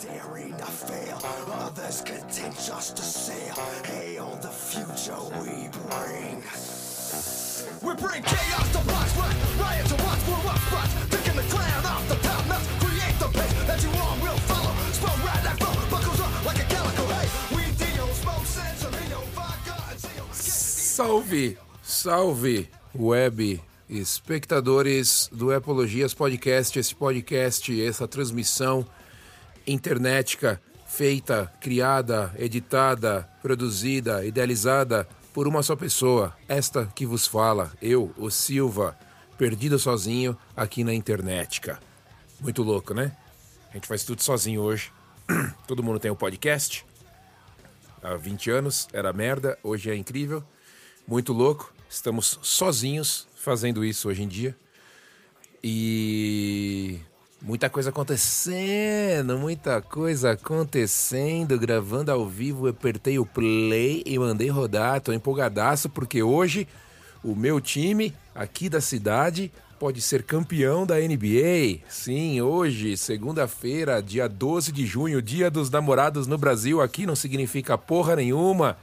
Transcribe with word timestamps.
daring 0.00 0.56
to 0.56 0.64
fail, 0.64 1.18
others 1.52 2.00
content 2.00 2.54
just 2.56 2.96
to 2.96 3.02
sail. 3.02 3.54
Hail 3.84 4.38
the 4.40 4.48
future 4.48 5.20
we 5.40 5.68
bring. 5.68 6.40
We 7.84 7.92
bring 8.00 8.22
chaos 8.22 8.68
to 8.72 8.80
box 8.88 9.16
run, 9.16 9.36
riot 9.60 9.86
to 9.86 9.96
watch, 10.04 10.22
we're 10.28 10.48
up 10.48 10.58
front, 10.72 10.90
picking 11.10 11.36
the 11.36 11.46
clown 11.52 11.84
off 11.84 12.08
the 12.08 12.16
top 12.16 12.46
nuts, 12.48 12.66
create 12.80 13.16
the 13.18 13.28
pace 13.28 13.64
that 13.66 13.82
you 13.82 13.90
all 14.00 14.16
will 14.24 14.40
follow. 14.48 14.72
Smoke 14.92 15.24
right 15.24 15.42
that 15.44 15.58
flow, 15.58 15.74
buckles 15.90 16.20
up 16.20 16.44
like 16.46 16.58
a 16.58 16.66
calico. 16.72 17.04
Hey, 17.14 17.28
we 17.56 17.62
deal, 17.76 18.06
smoke 18.14 18.46
sense, 18.46 18.82
vodka, 19.34 19.76
and. 19.90 20.34
Salve, 20.34 21.56
salve, 21.82 22.68
web 22.94 23.60
espectadores 23.90 25.28
do 25.32 25.52
Epologias 25.52 26.14
Podcast, 26.14 26.78
esse 26.78 26.94
podcast, 26.94 27.82
essa 27.82 28.06
transmissão 28.06 28.86
internética 29.66 30.60
feita, 30.90 31.50
criada, 31.60 32.34
editada, 32.36 33.28
produzida, 33.40 34.24
idealizada 34.26 35.08
por 35.32 35.46
uma 35.46 35.62
só 35.62 35.76
pessoa, 35.76 36.36
esta 36.48 36.86
que 36.94 37.06
vos 37.06 37.28
fala, 37.28 37.72
eu, 37.80 38.12
o 38.18 38.28
Silva, 38.28 38.98
perdido 39.38 39.78
sozinho 39.78 40.36
aqui 40.56 40.82
na 40.82 40.92
internética. 40.92 41.78
Muito 42.40 42.64
louco, 42.64 42.92
né? 42.92 43.16
A 43.70 43.74
gente 43.74 43.86
faz 43.86 44.02
tudo 44.02 44.20
sozinho 44.20 44.60
hoje. 44.60 44.92
Todo 45.66 45.82
mundo 45.82 46.00
tem 46.00 46.10
um 46.10 46.16
podcast. 46.16 46.84
Há 48.02 48.16
20 48.16 48.50
anos 48.50 48.88
era 48.92 49.12
merda, 49.12 49.56
hoje 49.62 49.90
é 49.90 49.94
incrível. 49.94 50.42
Muito 51.06 51.32
louco. 51.32 51.72
Estamos 51.88 52.38
sozinhos 52.42 53.28
fazendo 53.36 53.84
isso 53.84 54.08
hoje 54.08 54.22
em 54.24 54.28
dia. 54.28 54.56
E 55.62 56.98
muita 57.42 57.70
coisa 57.70 57.90
acontecendo, 57.90 59.38
muita 59.38 59.80
coisa 59.80 60.32
acontecendo, 60.32 61.58
gravando 61.58 62.12
ao 62.12 62.28
vivo, 62.28 62.66
eu 62.66 62.70
apertei 62.70 63.18
o 63.18 63.24
play 63.24 64.02
e 64.04 64.18
mandei 64.18 64.48
rodar, 64.48 65.00
tô 65.00 65.12
empolgadaço 65.12 65.88
porque 65.88 66.22
hoje 66.22 66.68
o 67.24 67.34
meu 67.34 67.60
time 67.60 68.14
aqui 68.34 68.68
da 68.68 68.80
cidade 68.80 69.50
pode 69.78 70.02
ser 70.02 70.22
campeão 70.22 70.84
da 70.84 70.96
NBA. 70.96 71.80
Sim, 71.88 72.42
hoje, 72.42 72.98
segunda-feira, 72.98 74.02
dia 74.02 74.28
12 74.28 74.72
de 74.72 74.84
junho, 74.84 75.22
dia 75.22 75.50
dos 75.50 75.70
namorados 75.70 76.26
no 76.26 76.36
Brasil, 76.36 76.82
aqui 76.82 77.06
não 77.06 77.16
significa 77.16 77.78
porra 77.78 78.16
nenhuma. 78.16 78.76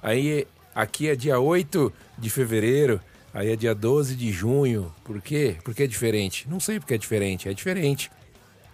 Aí 0.00 0.46
aqui 0.72 1.08
é 1.08 1.16
dia 1.16 1.40
8 1.40 1.92
de 2.16 2.30
fevereiro. 2.30 3.00
Aí 3.32 3.50
é 3.50 3.56
dia 3.56 3.74
12 3.74 4.14
de 4.14 4.32
junho. 4.32 4.92
Por 5.04 5.20
quê? 5.20 5.56
Porque 5.62 5.82
é 5.82 5.86
diferente. 5.86 6.48
Não 6.48 6.58
sei 6.58 6.80
porque 6.80 6.94
é 6.94 6.98
diferente, 6.98 7.48
é 7.48 7.54
diferente. 7.54 8.10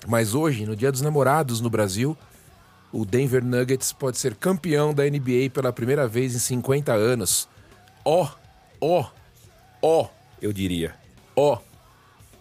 Mas 0.06 0.34
hoje, 0.34 0.66
no 0.66 0.76
Dia 0.76 0.92
dos 0.92 1.00
Namorados 1.00 1.60
no 1.60 1.70
Brasil, 1.70 2.16
o 2.92 3.04
Denver 3.04 3.44
Nuggets 3.44 3.92
pode 3.92 4.18
ser 4.18 4.36
campeão 4.36 4.94
da 4.94 5.04
NBA 5.04 5.50
pela 5.52 5.72
primeira 5.72 6.06
vez 6.06 6.34
em 6.34 6.38
50 6.38 6.92
anos. 6.92 7.48
Ó, 8.04 8.28
ó, 8.80 9.10
ó, 9.82 10.08
eu 10.40 10.52
diria. 10.52 10.94
Ó, 11.34 11.58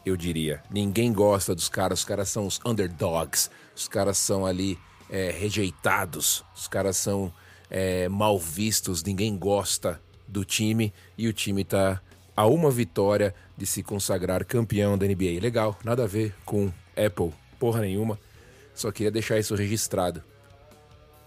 eu 0.05 0.15
diria. 0.15 0.61
Ninguém 0.69 1.11
gosta 1.11 1.55
dos 1.55 1.69
caras, 1.69 1.99
os 1.99 2.05
caras 2.05 2.29
são 2.29 2.45
os 2.45 2.59
underdogs. 2.65 3.49
Os 3.75 3.87
caras 3.87 4.17
são 4.17 4.45
ali 4.45 4.77
é, 5.09 5.31
rejeitados, 5.31 6.43
os 6.55 6.67
caras 6.67 6.97
são 6.97 7.33
é, 7.69 8.07
mal 8.07 8.37
vistos, 8.37 9.03
ninguém 9.03 9.37
gosta 9.37 9.99
do 10.33 10.43
time 10.43 10.91
e 11.17 11.27
o 11.27 11.33
time 11.33 11.63
tá 11.63 12.01
a 12.35 12.47
uma 12.47 12.71
vitória 12.71 13.33
de 13.55 13.65
se 13.65 13.83
consagrar 13.83 14.43
campeão 14.43 14.97
da 14.97 15.05
NBA. 15.05 15.39
Legal, 15.39 15.77
nada 15.83 16.03
a 16.03 16.07
ver 16.07 16.35
com 16.43 16.73
Apple, 16.97 17.31
porra 17.59 17.81
nenhuma. 17.81 18.19
Só 18.73 18.91
queria 18.91 19.11
deixar 19.11 19.37
isso 19.37 19.53
registrado. 19.53 20.23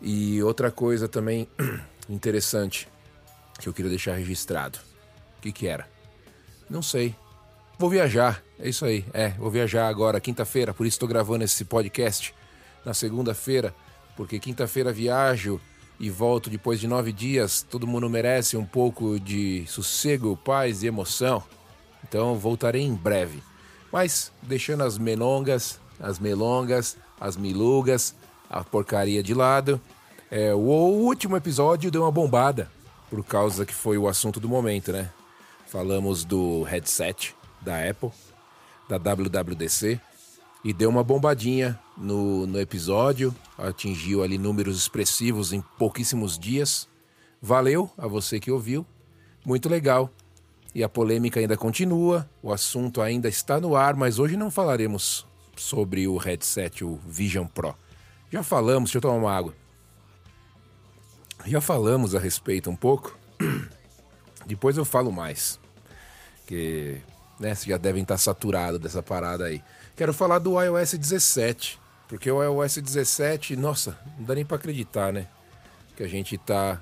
E 0.02 0.42
outra 0.42 0.70
coisa 0.70 1.08
também 1.08 1.48
interessante 2.10 2.88
que 3.60 3.68
eu 3.68 3.72
queria 3.72 3.88
deixar 3.88 4.14
registrado. 4.14 4.78
O 5.38 5.42
que 5.42 5.52
que 5.52 5.68
era? 5.68 5.88
Não 6.68 6.82
sei. 6.82 7.14
Vou 7.78 7.88
viajar, 7.88 8.42
é 8.58 8.68
isso 8.68 8.84
aí. 8.84 9.04
É, 9.12 9.28
vou 9.30 9.50
viajar 9.50 9.86
agora, 9.86 10.20
quinta-feira, 10.20 10.74
por 10.74 10.86
isso 10.86 10.96
estou 10.96 11.08
gravando 11.08 11.44
esse 11.44 11.64
podcast 11.64 12.34
na 12.84 12.92
segunda-feira, 12.92 13.72
porque 14.16 14.38
quinta-feira 14.40 14.92
viajo 14.92 15.60
e 15.98 16.10
volto 16.10 16.50
depois 16.50 16.78
de 16.78 16.86
nove 16.86 17.12
dias. 17.12 17.62
Todo 17.68 17.86
mundo 17.86 18.08
merece 18.08 18.56
um 18.56 18.64
pouco 18.64 19.18
de 19.18 19.64
sossego, 19.66 20.36
paz 20.36 20.82
e 20.82 20.86
emoção. 20.86 21.42
Então 22.04 22.36
voltarei 22.36 22.82
em 22.82 22.94
breve. 22.94 23.42
Mas 23.92 24.32
deixando 24.42 24.84
as 24.84 24.98
melongas, 24.98 25.80
as 25.98 26.18
melongas, 26.18 26.96
as 27.20 27.36
milugas, 27.36 28.14
a 28.48 28.62
porcaria 28.62 29.22
de 29.22 29.34
lado. 29.34 29.80
É, 30.30 30.54
o 30.54 30.58
último 30.58 31.36
episódio 31.36 31.90
deu 31.90 32.02
uma 32.02 32.10
bombada, 32.10 32.70
por 33.08 33.24
causa 33.24 33.64
que 33.64 33.74
foi 33.74 33.96
o 33.96 34.08
assunto 34.08 34.40
do 34.40 34.48
momento, 34.48 34.92
né? 34.92 35.10
Falamos 35.66 36.24
do 36.24 36.62
headset 36.62 37.34
da 37.60 37.88
Apple, 37.88 38.10
da 38.88 38.98
WWDC, 38.98 40.00
e 40.64 40.72
deu 40.72 40.88
uma 40.88 41.04
bombadinha 41.04 41.78
no, 41.96 42.46
no 42.46 42.60
episódio, 42.60 43.34
atingiu 43.56 44.22
ali 44.22 44.38
números 44.38 44.78
expressivos 44.78 45.52
em 45.52 45.62
pouquíssimos 45.78 46.38
dias. 46.38 46.88
Valeu 47.40 47.90
a 47.96 48.06
você 48.06 48.40
que 48.40 48.50
ouviu, 48.50 48.84
muito 49.44 49.68
legal. 49.68 50.10
E 50.74 50.82
a 50.82 50.88
polêmica 50.88 51.40
ainda 51.40 51.56
continua, 51.56 52.28
o 52.42 52.52
assunto 52.52 53.00
ainda 53.00 53.28
está 53.28 53.60
no 53.60 53.74
ar, 53.74 53.94
mas 53.94 54.18
hoje 54.18 54.36
não 54.36 54.50
falaremos 54.50 55.26
sobre 55.56 56.06
o 56.06 56.16
headset, 56.16 56.84
o 56.84 56.96
Vision 57.06 57.46
Pro. 57.46 57.74
Já 58.30 58.42
falamos, 58.42 58.90
deixa 58.90 58.98
eu 58.98 59.02
tomar 59.02 59.14
uma 59.14 59.32
água. 59.32 59.54
Já 61.46 61.60
falamos 61.60 62.14
a 62.14 62.18
respeito 62.18 62.68
um 62.68 62.76
pouco. 62.76 63.16
Depois 64.44 64.76
eu 64.76 64.84
falo 64.84 65.12
mais. 65.12 65.58
Que 66.46 67.00
né, 67.38 67.54
vocês 67.54 67.66
já 67.66 67.76
devem 67.76 68.02
estar 68.02 68.18
saturados 68.18 68.80
dessa 68.80 69.02
parada 69.02 69.44
aí. 69.44 69.62
Quero 69.96 70.12
falar 70.12 70.40
do 70.40 70.62
iOS 70.62 70.92
17, 70.92 71.80
porque 72.06 72.30
o 72.30 72.42
iOS 72.42 72.76
17, 72.76 73.56
nossa, 73.56 73.98
não 74.18 74.26
dá 74.26 74.34
nem 74.34 74.44
para 74.44 74.58
acreditar, 74.58 75.10
né? 75.10 75.26
Que 75.96 76.02
a 76.02 76.06
gente 76.06 76.36
tá 76.36 76.78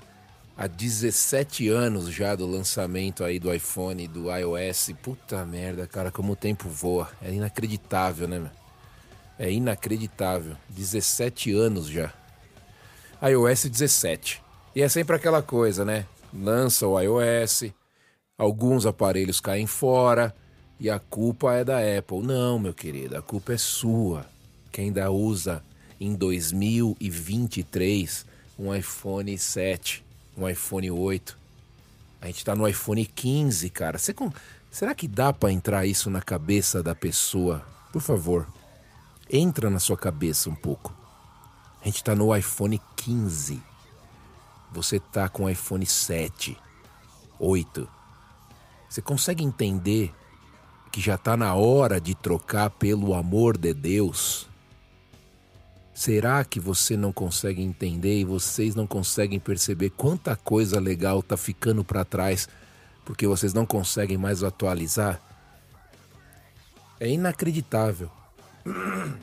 há 0.57 0.67
17 0.67 1.69
anos 1.69 2.09
já 2.09 2.35
do 2.35 2.45
lançamento 2.45 3.23
aí 3.23 3.39
do 3.39 3.53
iPhone, 3.53 4.05
do 4.05 4.29
iOS. 4.29 4.91
Puta 5.01 5.45
merda, 5.45 5.87
cara, 5.87 6.11
como 6.11 6.33
o 6.33 6.35
tempo 6.35 6.67
voa. 6.67 7.09
É 7.21 7.31
inacreditável, 7.31 8.27
né? 8.27 8.51
É 9.39 9.49
inacreditável. 9.49 10.57
17 10.67 11.53
anos 11.53 11.87
já. 11.87 12.13
iOS 13.21 13.63
17. 13.63 14.43
E 14.75 14.81
é 14.81 14.89
sempre 14.89 15.15
aquela 15.15 15.41
coisa, 15.41 15.85
né? 15.85 16.05
Lança 16.33 16.85
o 16.85 16.99
iOS, 16.99 17.71
alguns 18.37 18.85
aparelhos 18.85 19.39
caem 19.39 19.65
fora 19.65 20.35
e 20.79 20.89
a 20.89 20.99
culpa 20.99 21.53
é 21.53 21.63
da 21.63 21.77
Apple. 21.77 22.21
Não, 22.21 22.59
meu 22.59 22.73
querido, 22.73 23.17
a 23.17 23.21
culpa 23.21 23.53
é 23.53 23.57
sua. 23.57 24.25
Quem 24.71 24.85
ainda 24.85 25.09
usa 25.09 25.63
em 25.99 26.15
2023 26.15 28.25
um 28.57 28.73
iPhone 28.73 29.37
7, 29.37 30.05
um 30.37 30.47
iPhone 30.47 30.91
8. 30.91 31.37
A 32.21 32.27
gente 32.27 32.43
tá 32.43 32.55
no 32.55 32.67
iPhone 32.67 33.05
15, 33.05 33.69
cara. 33.69 33.97
Com... 34.15 34.31
Será 34.71 34.95
que 34.95 35.07
dá 35.07 35.31
para 35.31 35.51
entrar 35.51 35.85
isso 35.85 36.09
na 36.09 36.21
cabeça 36.21 36.83
da 36.83 36.95
pessoa? 36.95 37.65
Por 37.91 38.01
favor, 38.01 38.47
entra 39.29 39.69
na 39.69 39.79
sua 39.79 39.97
cabeça 39.97 40.49
um 40.49 40.55
pouco. 40.55 40.93
A 41.81 41.85
gente 41.85 42.03
tá 42.03 42.15
no 42.15 42.35
iPhone 42.35 42.81
15. 42.95 43.61
Você 44.73 44.99
tá 44.99 45.29
com 45.29 45.43
o 45.43 45.49
iPhone 45.49 45.85
7, 45.85 46.57
8. 47.39 47.87
Você 48.89 49.01
consegue 49.01 49.43
entender 49.43 50.13
que 50.95 51.01
já 51.01 51.15
está 51.15 51.35
na 51.35 51.53
hora 51.53 51.99
de 51.99 52.15
trocar 52.15 52.69
pelo 52.69 53.13
amor 53.13 53.57
de 53.57 53.73
Deus? 53.73 54.47
Será 55.93 56.45
que 56.45 56.57
você 56.57 56.95
não 56.95 57.11
consegue 57.11 57.61
entender 57.61 58.21
e 58.21 58.23
vocês 58.23 58.75
não 58.75 58.87
conseguem 58.87 59.37
perceber 59.37 59.89
quanta 59.89 60.37
coisa 60.37 60.79
legal 60.79 61.21
tá 61.21 61.35
ficando 61.35 61.83
para 61.83 62.05
trás 62.05 62.47
porque 63.03 63.27
vocês 63.27 63.53
não 63.53 63.65
conseguem 63.65 64.17
mais 64.17 64.41
atualizar? 64.41 65.19
É 66.97 67.09
inacreditável. 67.09 68.09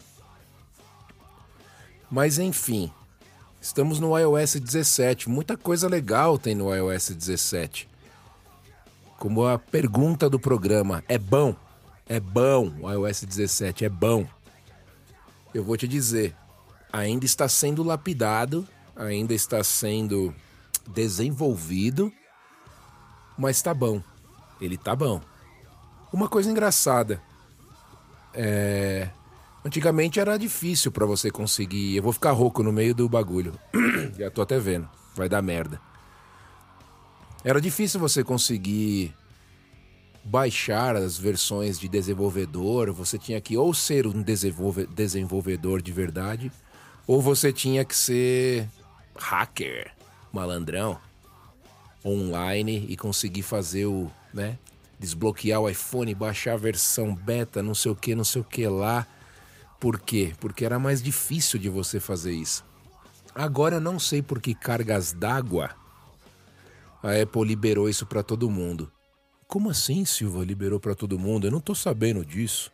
Mas 2.11 2.39
enfim, 2.39 2.93
estamos 3.63 3.99
no 3.99 4.19
iOS 4.19 4.57
17. 4.57 5.31
Muita 5.31 5.57
coisa 5.57 5.89
legal 5.89 6.37
tem 6.37 6.55
no 6.55 6.71
iOS 6.75 7.13
17. 7.13 7.89
Como 9.19 9.47
a 9.47 9.59
pergunta 9.59 10.29
do 10.29 10.39
programa: 10.39 11.03
é 11.09 11.17
bom? 11.17 11.62
É 12.13 12.21
bom 12.21 12.71
o 12.83 12.93
iOS 12.93 13.23
17, 13.25 13.87
é 13.87 13.89
bom. 13.89 14.27
Eu 15.55 15.65
vou 15.65 15.79
te 15.79 15.89
dizer, 15.89 16.37
ainda 16.93 17.25
está 17.25 17.49
sendo 17.49 17.83
lapidado, 17.83 18.69
ainda 18.95 19.33
está 19.33 19.65
sendo 19.65 20.35
desenvolvido, 20.91 22.13
mas 23.39 23.63
tá 23.63 23.73
bom. 23.73 24.03
Ele 24.61 24.77
tá 24.77 24.95
bom. 24.95 25.23
Uma 26.13 26.29
coisa 26.29 26.51
engraçada. 26.51 27.19
É... 28.35 29.09
Antigamente 29.65 30.21
era 30.21 30.39
difícil 30.39 30.93
para 30.93 31.07
você 31.07 31.31
conseguir. 31.31 31.97
Eu 31.97 32.03
vou 32.03 32.13
ficar 32.13 32.33
rouco 32.33 32.63
no 32.63 32.75
meio 32.75 32.95
do 32.95 33.09
bagulho. 33.09 33.59
Já 34.19 34.31
tô 34.31 34.43
até 34.43 34.59
vendo. 34.59 34.87
Vai 35.15 35.31
dar 35.31 35.41
merda. 35.41 35.81
Era 37.43 37.59
difícil 37.59 37.99
você 37.99 38.23
conseguir 38.23 39.15
baixar 40.25 40.97
as 40.97 41.19
versões 41.19 41.79
de 41.79 41.89
desenvolvedor. 41.89 42.93
Você 42.93 43.19
tinha 43.19 43.41
que 43.41 43.57
ou 43.57 43.73
ser 43.75 44.07
um 44.07 44.23
desenvolve 44.23 44.87
desenvolvedor 44.87 45.83
de 45.83 45.93
verdade, 45.93 46.53
ou 47.07 47.21
você 47.21 47.53
tinha 47.53 47.85
que 47.85 47.97
ser 47.97 48.69
hacker, 49.17 49.93
malandrão, 50.33 50.99
online 52.05 52.87
e 52.89 52.97
conseguir 52.97 53.43
fazer 53.43 53.87
o, 53.87 54.11
né, 54.33 54.59
desbloquear 54.99 55.61
o 55.61 55.69
iPhone, 55.69 56.15
baixar 56.15 56.55
a 56.55 56.57
versão 56.57 57.15
beta, 57.15 57.63
não 57.63 57.75
sei 57.75 57.93
o 57.93 57.97
que, 57.97 58.15
não 58.15 58.25
sei 58.25 58.41
o 58.41 58.45
que 58.45 58.67
lá. 58.67 59.07
Por 59.81 59.99
quê? 59.99 60.33
Porque 60.39 60.65
era 60.65 60.79
mais 60.79 61.03
difícil 61.03 61.59
de 61.59 61.69
você 61.69 61.99
fazer 61.99 62.33
isso. 62.33 62.65
Agora 63.35 63.77
eu 63.77 63.81
não 63.81 63.99
sei 63.99 64.23
por 64.23 64.41
que 64.41 64.55
cargas 64.55 65.13
d'água 65.13 65.71
a 67.03 67.21
Apple 67.21 67.45
liberou 67.45 67.89
isso 67.89 68.07
para 68.07 68.23
todo 68.23 68.49
mundo. 68.49 68.92
Como 69.53 69.69
assim, 69.69 70.03
Silva 70.07 70.43
liberou 70.43 70.81
para 70.81 70.95
todo 70.95 71.19
mundo? 71.19 71.47
Eu 71.47 71.51
não 71.51 71.61
tô 71.61 71.75
sabendo 71.75 72.25
disso. 72.25 72.73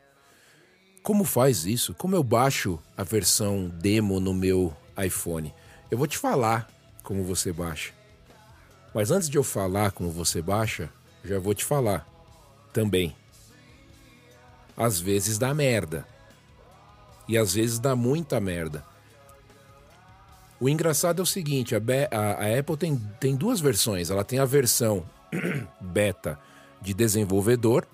Como 1.03 1.25
faz 1.25 1.67
isso? 1.67 1.93
Como 1.93 2.15
eu 2.15 2.23
baixo 2.23 2.79
a 2.97 3.03
versão 3.03 3.69
demo 3.69 4.21
no 4.21 4.33
meu 4.33 4.73
iPhone? 4.97 5.53
Eu 5.91 5.99
vou 5.99 6.07
te 6.07 6.17
falar 6.17 6.71
como 7.03 7.25
você 7.25 7.53
baixa. 7.53 7.93
Mas 8.95 9.11
antes 9.11 9.29
de 9.29 9.37
eu 9.37 9.43
falar 9.43 9.91
como 9.91 10.09
você 10.09 10.41
baixa, 10.41 10.89
já 11.25 11.41
vou 11.41 11.53
te 11.53 11.65
falar 11.65 12.07
também. 12.73 13.13
Às 14.77 15.01
vezes 15.01 15.37
dá 15.37 15.53
merda. 15.53 16.07
E 17.27 17.37
às 17.37 17.55
vezes 17.55 17.81
dá 17.81 17.97
muita 17.97 18.39
merda. 18.39 18.85
O 20.61 20.69
engraçado 20.69 21.19
é 21.19 21.25
o 21.25 21.27
seguinte: 21.27 21.75
a, 21.75 21.81
a, 22.13 22.45
a 22.45 22.57
Apple 22.57 22.77
tem, 22.77 22.97
tem 23.19 23.35
duas 23.35 23.59
versões. 23.59 24.11
Ela 24.11 24.23
tem 24.23 24.39
a 24.39 24.45
versão 24.45 25.05
beta 25.81 26.39
de 26.81 26.95
desenvolvedor, 26.95 27.87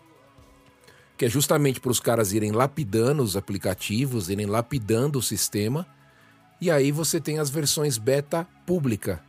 que 1.16 1.24
é 1.24 1.28
justamente 1.28 1.80
para 1.80 1.90
os 1.90 2.00
caras 2.00 2.32
irem 2.32 2.52
lapidando 2.52 3.22
os 3.22 3.36
aplicativos, 3.36 4.28
irem 4.28 4.46
lapidando 4.46 5.18
o 5.18 5.22
sistema. 5.22 5.86
E 6.60 6.70
aí 6.70 6.90
você 6.90 7.20
tem 7.20 7.38
as 7.38 7.50
versões 7.50 7.98
beta 7.98 8.46
pública, 8.66 9.22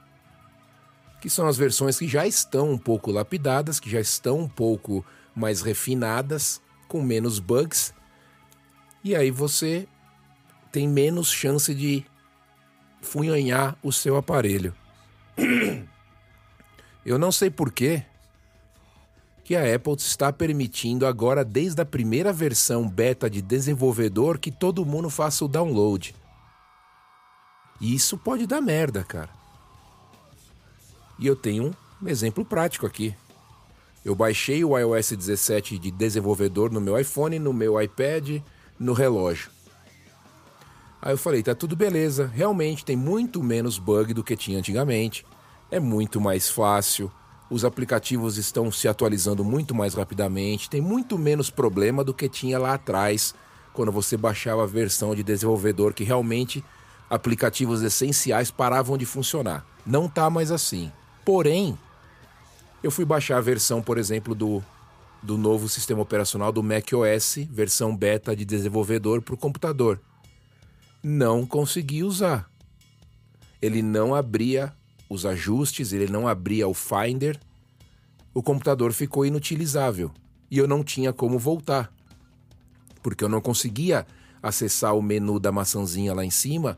que 1.21 1.29
são 1.29 1.47
as 1.47 1.57
versões 1.57 1.97
que 1.97 2.07
já 2.07 2.25
estão 2.25 2.71
um 2.71 2.77
pouco 2.77 3.11
lapidadas, 3.11 3.79
que 3.79 3.89
já 3.89 3.99
estão 3.99 4.39
um 4.39 4.49
pouco 4.49 5.05
mais 5.35 5.61
refinadas, 5.61 6.61
com 6.87 7.01
menos 7.01 7.39
bugs. 7.39 7.93
E 9.03 9.15
aí 9.15 9.29
você 9.29 9.87
tem 10.71 10.87
menos 10.87 11.31
chance 11.31 11.73
de 11.73 12.05
funhanhar 13.01 13.77
o 13.83 13.91
seu 13.91 14.17
aparelho. 14.17 14.73
Eu 17.05 17.19
não 17.19 17.31
sei 17.31 17.51
porquê 17.51 18.03
que 19.45 19.55
a 19.55 19.75
Apple 19.75 19.93
está 19.93 20.33
permitindo 20.33 21.05
agora, 21.05 21.45
desde 21.45 21.79
a 21.79 21.85
primeira 21.85 22.33
versão 22.33 22.89
beta 22.89 23.29
de 23.29 23.43
desenvolvedor, 23.43 24.39
que 24.39 24.51
todo 24.51 24.83
mundo 24.83 25.07
faça 25.07 25.45
o 25.45 25.47
download. 25.47 26.15
E 27.79 27.93
isso 27.93 28.17
pode 28.17 28.47
dar 28.47 28.59
merda, 28.59 29.03
cara. 29.03 29.29
E 31.19 31.27
eu 31.27 31.35
tenho 31.35 31.75
um 32.01 32.07
exemplo 32.07 32.43
prático 32.43 32.87
aqui. 32.87 33.15
Eu 34.03 34.15
baixei 34.15 34.65
o 34.65 34.75
iOS 34.75 35.11
17 35.11 35.77
de 35.77 35.91
desenvolvedor 35.91 36.71
no 36.71 36.81
meu 36.81 36.99
iPhone, 36.99 37.37
no 37.37 37.53
meu 37.53 37.79
iPad, 37.79 38.41
no 38.79 38.93
relógio. 38.93 39.51
Aí 40.99 41.13
eu 41.13 41.19
falei, 41.19 41.43
tá 41.43 41.53
tudo 41.53 41.75
beleza, 41.75 42.25
realmente 42.33 42.83
tem 42.83 42.95
muito 42.95 43.43
menos 43.43 43.77
bug 43.77 44.11
do 44.11 44.23
que 44.23 44.35
tinha 44.35 44.57
antigamente, 44.57 45.23
é 45.69 45.79
muito 45.79 46.19
mais 46.19 46.49
fácil, 46.49 47.11
os 47.49 47.63
aplicativos 47.63 48.37
estão 48.37 48.71
se 48.71 48.87
atualizando 48.87 49.43
muito 49.43 49.75
mais 49.75 49.93
rapidamente, 49.93 50.69
tem 50.69 50.81
muito 50.81 51.17
menos 51.17 51.49
problema 51.49 52.03
do 52.03 52.13
que 52.13 52.27
tinha 52.27 52.57
lá 52.57 52.73
atrás, 52.73 53.35
quando 53.73 53.91
você 53.91 54.17
baixava 54.17 54.63
a 54.63 54.67
versão 54.67 55.13
de 55.13 55.23
desenvolvedor 55.23 55.93
que 55.93 56.03
realmente 56.03 56.63
aplicativos 57.09 57.81
essenciais 57.83 58.49
paravam 58.49 58.97
de 58.97 59.05
funcionar. 59.05 59.65
Não 59.85 60.09
tá 60.09 60.29
mais 60.29 60.51
assim. 60.51 60.91
Porém, 61.23 61.77
eu 62.81 62.89
fui 62.89 63.05
baixar 63.05 63.37
a 63.37 63.41
versão, 63.41 63.81
por 63.81 63.97
exemplo, 63.97 64.33
do, 64.33 64.63
do 65.21 65.37
novo 65.37 65.69
sistema 65.69 66.01
operacional 66.01 66.51
do 66.51 66.63
macOS, 66.63 67.37
versão 67.51 67.95
beta 67.95 68.35
de 68.35 68.45
desenvolvedor 68.45 69.21
para 69.21 69.35
o 69.35 69.37
computador 69.37 69.99
não 71.07 71.45
consegui 71.45 72.03
usar. 72.03 72.49
Ele 73.61 73.83
não 73.83 74.15
abria 74.15 74.73
os 75.09 75.25
ajustes, 75.25 75.93
ele 75.93 76.11
não 76.11 76.27
abria 76.27 76.67
o 76.67 76.73
Finder. 76.73 77.39
O 78.33 78.41
computador 78.41 78.91
ficou 78.91 79.25
inutilizável 79.25 80.11
e 80.49 80.57
eu 80.57 80.67
não 80.67 80.83
tinha 80.83 81.13
como 81.13 81.39
voltar. 81.39 81.91
Porque 83.01 83.23
eu 83.23 83.29
não 83.29 83.41
conseguia 83.41 84.05
acessar 84.41 84.95
o 84.95 85.01
menu 85.01 85.39
da 85.39 85.51
maçãzinha 85.51 86.13
lá 86.13 86.25
em 86.25 86.29
cima 86.29 86.77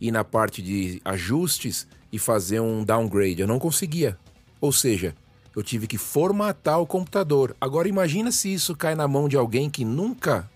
e 0.00 0.10
na 0.10 0.24
parte 0.24 0.62
de 0.62 1.00
ajustes 1.04 1.86
e 2.12 2.18
fazer 2.18 2.60
um 2.60 2.84
downgrade. 2.84 3.40
Eu 3.40 3.46
não 3.46 3.58
conseguia. 3.58 4.18
Ou 4.60 4.72
seja, 4.72 5.14
eu 5.54 5.62
tive 5.62 5.86
que 5.86 5.98
formatar 5.98 6.80
o 6.80 6.86
computador. 6.86 7.56
Agora 7.60 7.88
imagina 7.88 8.30
se 8.30 8.52
isso 8.52 8.76
cai 8.76 8.94
na 8.94 9.08
mão 9.08 9.28
de 9.28 9.36
alguém 9.36 9.70
que 9.70 9.84
nunca 9.84 10.50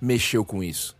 mexeu 0.00 0.44
com 0.44 0.62
isso. 0.62 0.96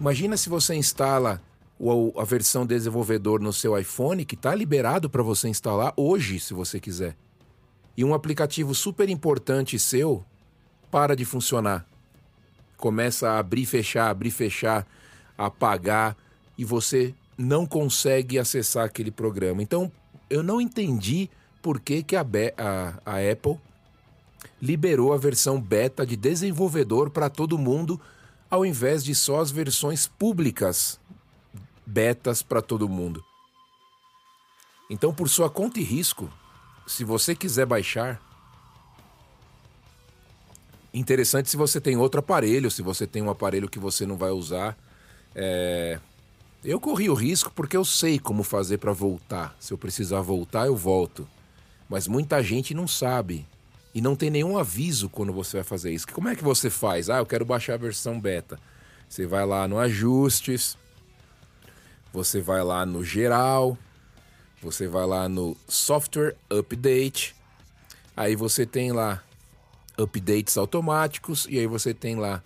Imagina 0.00 0.34
se 0.38 0.48
você 0.48 0.74
instala 0.74 1.42
a 2.16 2.24
versão 2.24 2.64
desenvolvedor 2.64 3.38
no 3.38 3.52
seu 3.52 3.78
iPhone, 3.78 4.24
que 4.24 4.34
está 4.34 4.54
liberado 4.54 5.10
para 5.10 5.22
você 5.22 5.46
instalar 5.46 5.92
hoje, 5.94 6.40
se 6.40 6.54
você 6.54 6.80
quiser. 6.80 7.14
E 7.94 8.02
um 8.02 8.14
aplicativo 8.14 8.74
super 8.74 9.10
importante 9.10 9.78
seu 9.78 10.24
para 10.90 11.14
de 11.14 11.26
funcionar. 11.26 11.86
Começa 12.78 13.28
a 13.28 13.38
abrir, 13.38 13.66
fechar, 13.66 14.08
abrir, 14.08 14.30
fechar, 14.30 14.86
apagar, 15.36 16.16
e 16.56 16.64
você 16.64 17.14
não 17.36 17.66
consegue 17.66 18.38
acessar 18.38 18.86
aquele 18.86 19.10
programa. 19.10 19.62
Então, 19.62 19.92
eu 20.30 20.42
não 20.42 20.62
entendi 20.62 21.28
por 21.60 21.78
que, 21.78 22.02
que 22.02 22.16
a, 22.16 22.24
a, 22.56 22.94
a 23.04 23.30
Apple 23.30 23.58
liberou 24.62 25.12
a 25.12 25.18
versão 25.18 25.60
beta 25.60 26.06
de 26.06 26.16
desenvolvedor 26.16 27.10
para 27.10 27.28
todo 27.28 27.58
mundo 27.58 28.00
ao 28.50 28.66
invés 28.66 29.04
de 29.04 29.14
só 29.14 29.40
as 29.40 29.50
versões 29.50 30.08
públicas 30.08 30.98
betas 31.86 32.42
para 32.42 32.60
todo 32.60 32.88
mundo. 32.88 33.24
Então, 34.90 35.14
por 35.14 35.28
sua 35.28 35.48
conta 35.48 35.78
e 35.78 35.84
risco, 35.84 36.28
se 36.86 37.04
você 37.04 37.34
quiser 37.34 37.64
baixar, 37.64 38.20
interessante 40.92 41.48
se 41.48 41.56
você 41.56 41.80
tem 41.80 41.96
outro 41.96 42.18
aparelho, 42.18 42.70
se 42.70 42.82
você 42.82 43.06
tem 43.06 43.22
um 43.22 43.30
aparelho 43.30 43.68
que 43.68 43.78
você 43.78 44.04
não 44.04 44.16
vai 44.16 44.30
usar. 44.30 44.76
É... 45.34 46.00
Eu 46.64 46.80
corri 46.80 47.08
o 47.08 47.14
risco 47.14 47.52
porque 47.54 47.76
eu 47.76 47.84
sei 47.84 48.18
como 48.18 48.42
fazer 48.42 48.78
para 48.78 48.92
voltar. 48.92 49.56
Se 49.60 49.72
eu 49.72 49.78
precisar 49.78 50.20
voltar, 50.20 50.66
eu 50.66 50.76
volto. 50.76 51.26
Mas 51.88 52.06
muita 52.06 52.42
gente 52.42 52.74
não 52.74 52.86
sabe 52.86 53.46
e 53.94 54.00
não 54.00 54.14
tem 54.14 54.30
nenhum 54.30 54.56
aviso 54.56 55.08
quando 55.08 55.32
você 55.32 55.58
vai 55.58 55.64
fazer 55.64 55.92
isso. 55.92 56.06
Como 56.08 56.28
é 56.28 56.36
que 56.36 56.44
você 56.44 56.70
faz? 56.70 57.10
Ah, 57.10 57.18
eu 57.18 57.26
quero 57.26 57.44
baixar 57.44 57.74
a 57.74 57.78
versão 57.78 58.20
beta. 58.20 58.58
Você 59.08 59.26
vai 59.26 59.44
lá 59.44 59.66
no 59.66 59.78
ajustes, 59.78 60.76
você 62.12 62.40
vai 62.40 62.62
lá 62.62 62.86
no 62.86 63.04
geral, 63.04 63.76
você 64.62 64.86
vai 64.86 65.06
lá 65.06 65.28
no 65.28 65.56
software 65.66 66.36
update, 66.48 67.34
aí 68.16 68.36
você 68.36 68.64
tem 68.64 68.92
lá 68.92 69.22
updates 69.98 70.56
automáticos 70.56 71.46
e 71.48 71.58
aí 71.58 71.66
você 71.66 71.92
tem 71.92 72.16
lá 72.16 72.42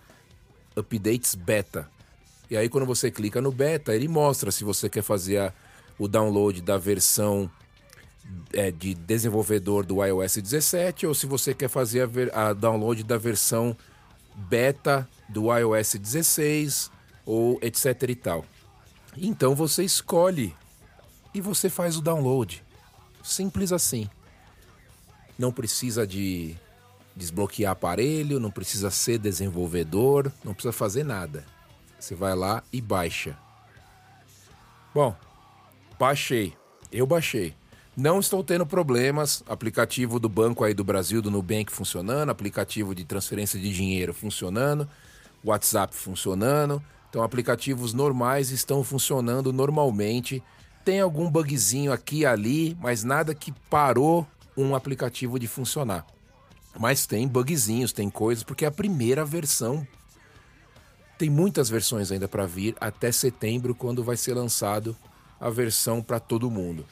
updates 0.75 1.35
beta. 1.35 1.89
E 2.49 2.57
aí 2.57 2.69
quando 2.69 2.85
você 2.85 3.11
clica 3.11 3.41
no 3.41 3.51
beta, 3.51 3.95
ele 3.95 4.07
mostra 4.07 4.51
se 4.51 4.63
você 4.63 4.89
quer 4.89 5.03
fazer 5.03 5.37
a, 5.37 5.53
o 5.99 6.07
download 6.07 6.61
da 6.61 6.77
versão 6.77 7.49
é, 8.53 8.71
de 8.71 8.93
desenvolvedor 8.93 9.85
do 9.85 10.03
iOS 10.03 10.37
17 10.37 11.07
ou 11.07 11.13
se 11.13 11.25
você 11.25 11.53
quer 11.53 11.69
fazer 11.69 12.01
a, 12.01 12.05
ver, 12.05 12.35
a 12.35 12.53
download 12.53 13.03
da 13.03 13.17
versão 13.17 13.75
beta 14.35 15.07
do 15.29 15.55
iOS 15.55 15.95
16 15.95 16.91
ou 17.25 17.59
etc 17.61 18.01
e 18.09 18.15
tal. 18.15 18.45
Então 19.17 19.55
você 19.55 19.83
escolhe 19.83 20.55
e 21.33 21.41
você 21.41 21.69
faz 21.69 21.97
o 21.97 22.01
download. 22.01 22.63
Simples 23.23 23.71
assim. 23.71 24.09
Não 25.37 25.51
precisa 25.51 26.05
de 26.07 26.55
desbloquear 27.15 27.71
aparelho, 27.71 28.39
não 28.39 28.51
precisa 28.51 28.89
ser 28.89 29.17
desenvolvedor, 29.17 30.31
não 30.43 30.53
precisa 30.53 30.71
fazer 30.71 31.03
nada. 31.03 31.45
Você 31.99 32.13
vai 32.13 32.35
lá 32.35 32.63
e 32.71 32.81
baixa. 32.81 33.37
Bom, 34.93 35.15
baixei. 35.97 36.55
Eu 36.91 37.05
baixei. 37.05 37.55
Não 37.95 38.19
estou 38.19 38.43
tendo 38.43 38.65
problemas. 38.65 39.41
Aplicativo 39.47 40.19
do 40.19 40.27
banco 40.27 40.65
aí 40.65 40.73
do 40.73 40.83
Brasil, 40.83 41.21
do 41.21 41.31
Nubank 41.31 41.71
funcionando, 41.71 42.29
aplicativo 42.29 42.93
de 42.93 43.05
transferência 43.05 43.57
de 43.57 43.73
dinheiro 43.73 44.13
funcionando, 44.13 44.87
WhatsApp 45.41 45.95
funcionando. 45.95 46.83
Então, 47.09 47.23
aplicativos 47.23 47.93
normais 47.93 48.51
estão 48.51 48.83
funcionando 48.83 49.53
normalmente. 49.53 50.43
Tem 50.83 50.99
algum 50.99 51.31
bugzinho 51.31 51.93
aqui 51.93 52.19
e 52.19 52.25
ali, 52.25 52.77
mas 52.81 53.05
nada 53.05 53.33
que 53.33 53.53
parou 53.69 54.27
um 54.57 54.75
aplicativo 54.75 55.39
de 55.39 55.47
funcionar. 55.47 56.05
Mas 56.77 57.05
tem 57.05 57.25
bugzinhos, 57.25 57.93
tem 57.93 58.09
coisas, 58.09 58.43
porque 58.43 58.65
é 58.65 58.67
a 58.67 58.71
primeira 58.71 59.23
versão. 59.23 59.87
Tem 61.17 61.29
muitas 61.29 61.69
versões 61.69 62.11
ainda 62.11 62.27
para 62.27 62.45
vir 62.45 62.75
até 62.81 63.09
setembro, 63.09 63.73
quando 63.73 64.03
vai 64.03 64.17
ser 64.17 64.33
lançado 64.33 64.93
a 65.39 65.49
versão 65.49 66.01
para 66.01 66.19
todo 66.19 66.51
mundo. 66.51 66.85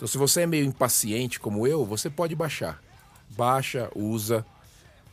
Então, 0.00 0.08
se 0.08 0.16
você 0.16 0.40
é 0.40 0.46
meio 0.46 0.64
impaciente 0.64 1.38
como 1.38 1.66
eu, 1.66 1.84
você 1.84 2.08
pode 2.08 2.34
baixar. 2.34 2.82
Baixa, 3.36 3.90
usa. 3.94 4.46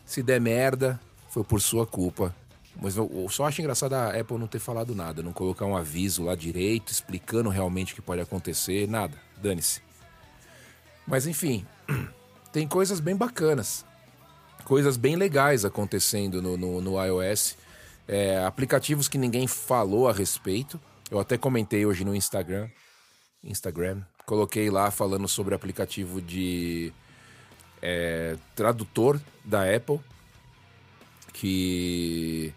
Se 0.06 0.24
der 0.24 0.40
merda, 0.40 0.98
foi 1.30 1.44
por 1.44 1.60
sua 1.60 1.86
culpa. 1.86 2.34
Mas 2.82 2.96
eu 2.96 3.28
só 3.30 3.46
acho 3.46 3.60
engraçado 3.60 3.92
a 3.92 4.18
Apple 4.18 4.38
não 4.38 4.48
ter 4.48 4.60
falado 4.60 4.96
nada, 4.96 5.22
não 5.22 5.34
colocar 5.34 5.66
um 5.66 5.76
aviso 5.76 6.24
lá 6.24 6.36
direito, 6.36 6.90
explicando 6.90 7.50
realmente 7.50 7.92
o 7.92 7.96
que 7.98 8.02
pode 8.02 8.22
acontecer, 8.22 8.88
nada. 8.88 9.18
Dane-se. 9.36 9.82
Mas 11.06 11.28
enfim, 11.28 11.68
tem 12.54 12.66
coisas 12.66 13.02
bem 13.02 13.14
bacanas, 13.18 13.84
coisas 14.64 14.96
bem 14.96 15.18
legais 15.18 15.66
acontecendo 15.66 16.42
no, 16.42 16.56
no, 16.56 16.80
no 16.80 17.06
iOS. 17.06 17.58
É, 18.08 18.42
aplicativos 18.46 19.10
que 19.10 19.18
ninguém 19.18 19.48
falou 19.48 20.08
a 20.08 20.14
respeito. 20.14 20.80
Eu 21.12 21.20
até 21.20 21.38
comentei 21.38 21.86
hoje 21.86 22.06
no 22.06 22.16
Instagram. 22.16 22.70
Instagram. 23.44 24.02
Coloquei 24.28 24.70
lá 24.70 24.92
falando 24.92 25.26
sobre 25.26 25.56
aplicativo 25.56 26.22
de 26.22 26.92
é, 27.82 28.36
tradutor 28.54 29.22
da 29.42 29.64
Apple. 29.74 30.02
Que 31.32 32.54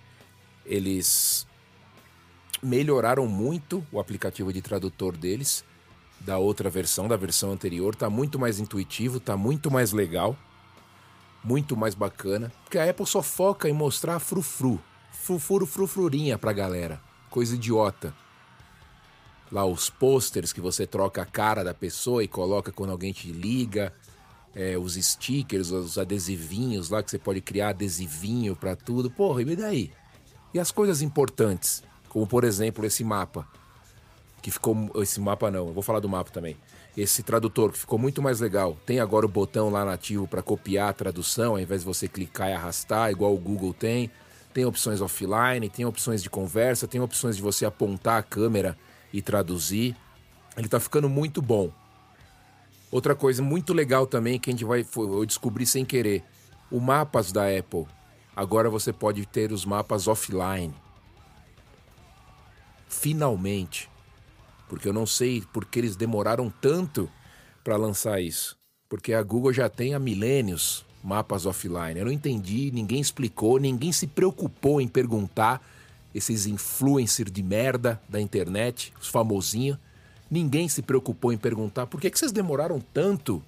eles 0.66 1.46
melhoraram 2.60 3.28
muito 3.28 3.86
o 3.92 4.00
aplicativo 4.00 4.52
de 4.52 4.60
tradutor 4.60 5.16
deles 5.16 5.64
da 6.18 6.38
outra 6.38 6.68
versão, 6.68 7.06
da 7.06 7.16
versão 7.16 7.52
anterior. 7.52 7.94
Tá 7.94 8.10
muito 8.10 8.36
mais 8.36 8.58
intuitivo, 8.58 9.20
tá 9.20 9.36
muito 9.36 9.70
mais 9.70 9.92
legal, 9.92 10.36
muito 11.44 11.76
mais 11.76 11.94
bacana. 11.94 12.52
Porque 12.64 12.78
a 12.78 12.90
Apple 12.90 13.06
só 13.06 13.22
foca 13.22 13.68
em 13.68 13.72
mostrar 13.72 14.18
frufru, 14.18 14.80
frufuru 15.12 15.66
frufrurinha 15.66 16.36
pra 16.36 16.52
galera. 16.52 17.00
Coisa 17.30 17.54
idiota. 17.54 18.12
Lá 19.50 19.64
os 19.64 19.90
posters 19.90 20.52
que 20.52 20.61
você 20.61 20.87
troca 20.87 21.23
a 21.23 21.26
cara 21.26 21.64
da 21.64 21.75
pessoa 21.75 22.23
e 22.23 22.28
coloca 22.28 22.71
quando 22.71 22.90
alguém 22.90 23.12
te 23.12 23.33
liga. 23.33 23.92
É, 24.54 24.76
os 24.76 24.95
stickers, 24.95 25.71
os 25.71 25.97
adesivinhos 25.97 26.90
lá 26.90 27.02
que 27.02 27.11
você 27.11 27.19
pode 27.19 27.40
criar 27.40 27.71
adesivinho 27.71 28.54
para 28.57 28.76
tudo. 28.76 29.11
Porra, 29.11 29.42
e 29.42 29.57
daí? 29.57 29.92
E 30.52 30.59
as 30.59 30.71
coisas 30.71 31.02
importantes, 31.02 31.83
como 32.09 32.26
por 32.26 32.45
exemplo 32.45 32.85
esse 32.85 33.04
mapa, 33.04 33.47
que 34.42 34.50
ficou. 34.50 34.90
Esse 34.97 35.21
mapa 35.21 35.50
não, 35.50 35.69
eu 35.69 35.73
vou 35.73 35.83
falar 35.83 36.00
do 36.00 36.09
mapa 36.09 36.30
também. 36.30 36.57
Esse 36.97 37.23
tradutor 37.23 37.73
que 37.73 37.78
ficou 37.78 37.99
muito 37.99 38.21
mais 38.21 38.40
legal. 38.40 38.76
Tem 38.85 38.99
agora 38.99 39.25
o 39.25 39.28
botão 39.28 39.71
lá 39.71 39.85
nativo 39.85 40.26
para 40.26 40.42
copiar 40.42 40.90
a 40.90 40.92
tradução, 40.92 41.52
ao 41.52 41.61
invés 41.61 41.83
de 41.83 41.87
você 41.87 42.09
clicar 42.09 42.50
e 42.50 42.52
arrastar, 42.52 43.11
igual 43.11 43.35
o 43.35 43.38
Google 43.38 43.73
tem. 43.73 44.11
Tem 44.52 44.64
opções 44.64 45.00
offline, 45.00 45.69
tem 45.69 45.85
opções 45.85 46.23
de 46.23 46.28
conversa, 46.28 46.88
tem 46.88 47.00
opções 47.00 47.37
de 47.37 47.42
você 47.42 47.64
apontar 47.64 48.19
a 48.19 48.23
câmera 48.23 48.76
e 49.12 49.22
traduzir. 49.22 49.96
Ele 50.56 50.66
está 50.66 50.80
ficando 50.80 51.08
muito 51.08 51.40
bom. 51.40 51.70
Outra 52.90 53.14
coisa 53.14 53.42
muito 53.42 53.72
legal 53.72 54.06
também 54.06 54.38
que 54.38 54.50
a 54.50 54.52
gente 54.52 54.64
vai 54.64 54.84
eu 54.96 55.24
descobri 55.24 55.64
sem 55.64 55.84
querer, 55.84 56.24
o 56.70 56.80
mapas 56.80 57.30
da 57.30 57.44
Apple. 57.46 57.86
Agora 58.34 58.68
você 58.68 58.92
pode 58.92 59.24
ter 59.26 59.52
os 59.52 59.64
mapas 59.64 60.08
offline. 60.08 60.74
Finalmente. 62.88 63.88
Porque 64.68 64.88
eu 64.88 64.92
não 64.92 65.06
sei 65.06 65.42
porque 65.52 65.78
eles 65.78 65.96
demoraram 65.96 66.52
tanto 66.60 67.10
para 67.62 67.76
lançar 67.76 68.20
isso. 68.20 68.56
Porque 68.88 69.12
a 69.12 69.22
Google 69.22 69.52
já 69.52 69.68
tem 69.68 69.94
há 69.94 69.98
milênios 69.98 70.84
mapas 71.02 71.46
offline. 71.46 71.98
Eu 71.98 72.06
não 72.06 72.12
entendi, 72.12 72.70
ninguém 72.72 73.00
explicou, 73.00 73.58
ninguém 73.58 73.92
se 73.92 74.06
preocupou 74.06 74.80
em 74.80 74.88
perguntar 74.88 75.64
esses 76.14 76.46
influencers 76.46 77.30
de 77.30 77.42
merda 77.42 78.00
da 78.08 78.20
internet, 78.20 78.92
os 79.00 79.08
famosinhos. 79.08 79.78
Ninguém 80.30 80.68
se 80.68 80.82
preocupou 80.82 81.32
em 81.32 81.38
perguntar 81.38 81.86
por 81.86 82.00
que, 82.00 82.10
que 82.10 82.18
vocês 82.18 82.32
demoraram 82.32 82.80
tanto 82.92 83.42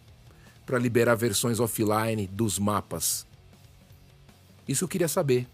para 0.64 0.78
liberar 0.78 1.14
versões 1.14 1.60
offline 1.60 2.26
dos 2.26 2.58
mapas. 2.58 3.26
Isso 4.66 4.84
eu 4.84 4.88
queria 4.88 5.08
saber. 5.08 5.46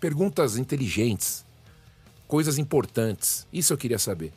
Perguntas 0.00 0.56
inteligentes, 0.56 1.44
coisas 2.28 2.58
importantes. 2.58 3.46
Isso 3.52 3.72
eu 3.72 3.78
queria 3.78 3.98
saber. 3.98 4.32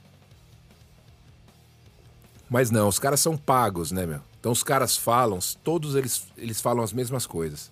Mas 2.49 2.71
não, 2.71 2.87
os 2.87 2.97
caras 2.97 3.19
são 3.19 3.37
pagos, 3.37 3.91
né, 3.91 4.05
meu? 4.05 4.21
Então 4.39 4.51
os 4.51 4.63
caras 4.63 4.95
falam, 4.95 5.39
todos 5.63 5.95
eles, 5.95 6.27
eles 6.37 6.61
falam 6.61 6.83
as 6.83 6.93
mesmas 6.93 7.25
coisas. 7.25 7.71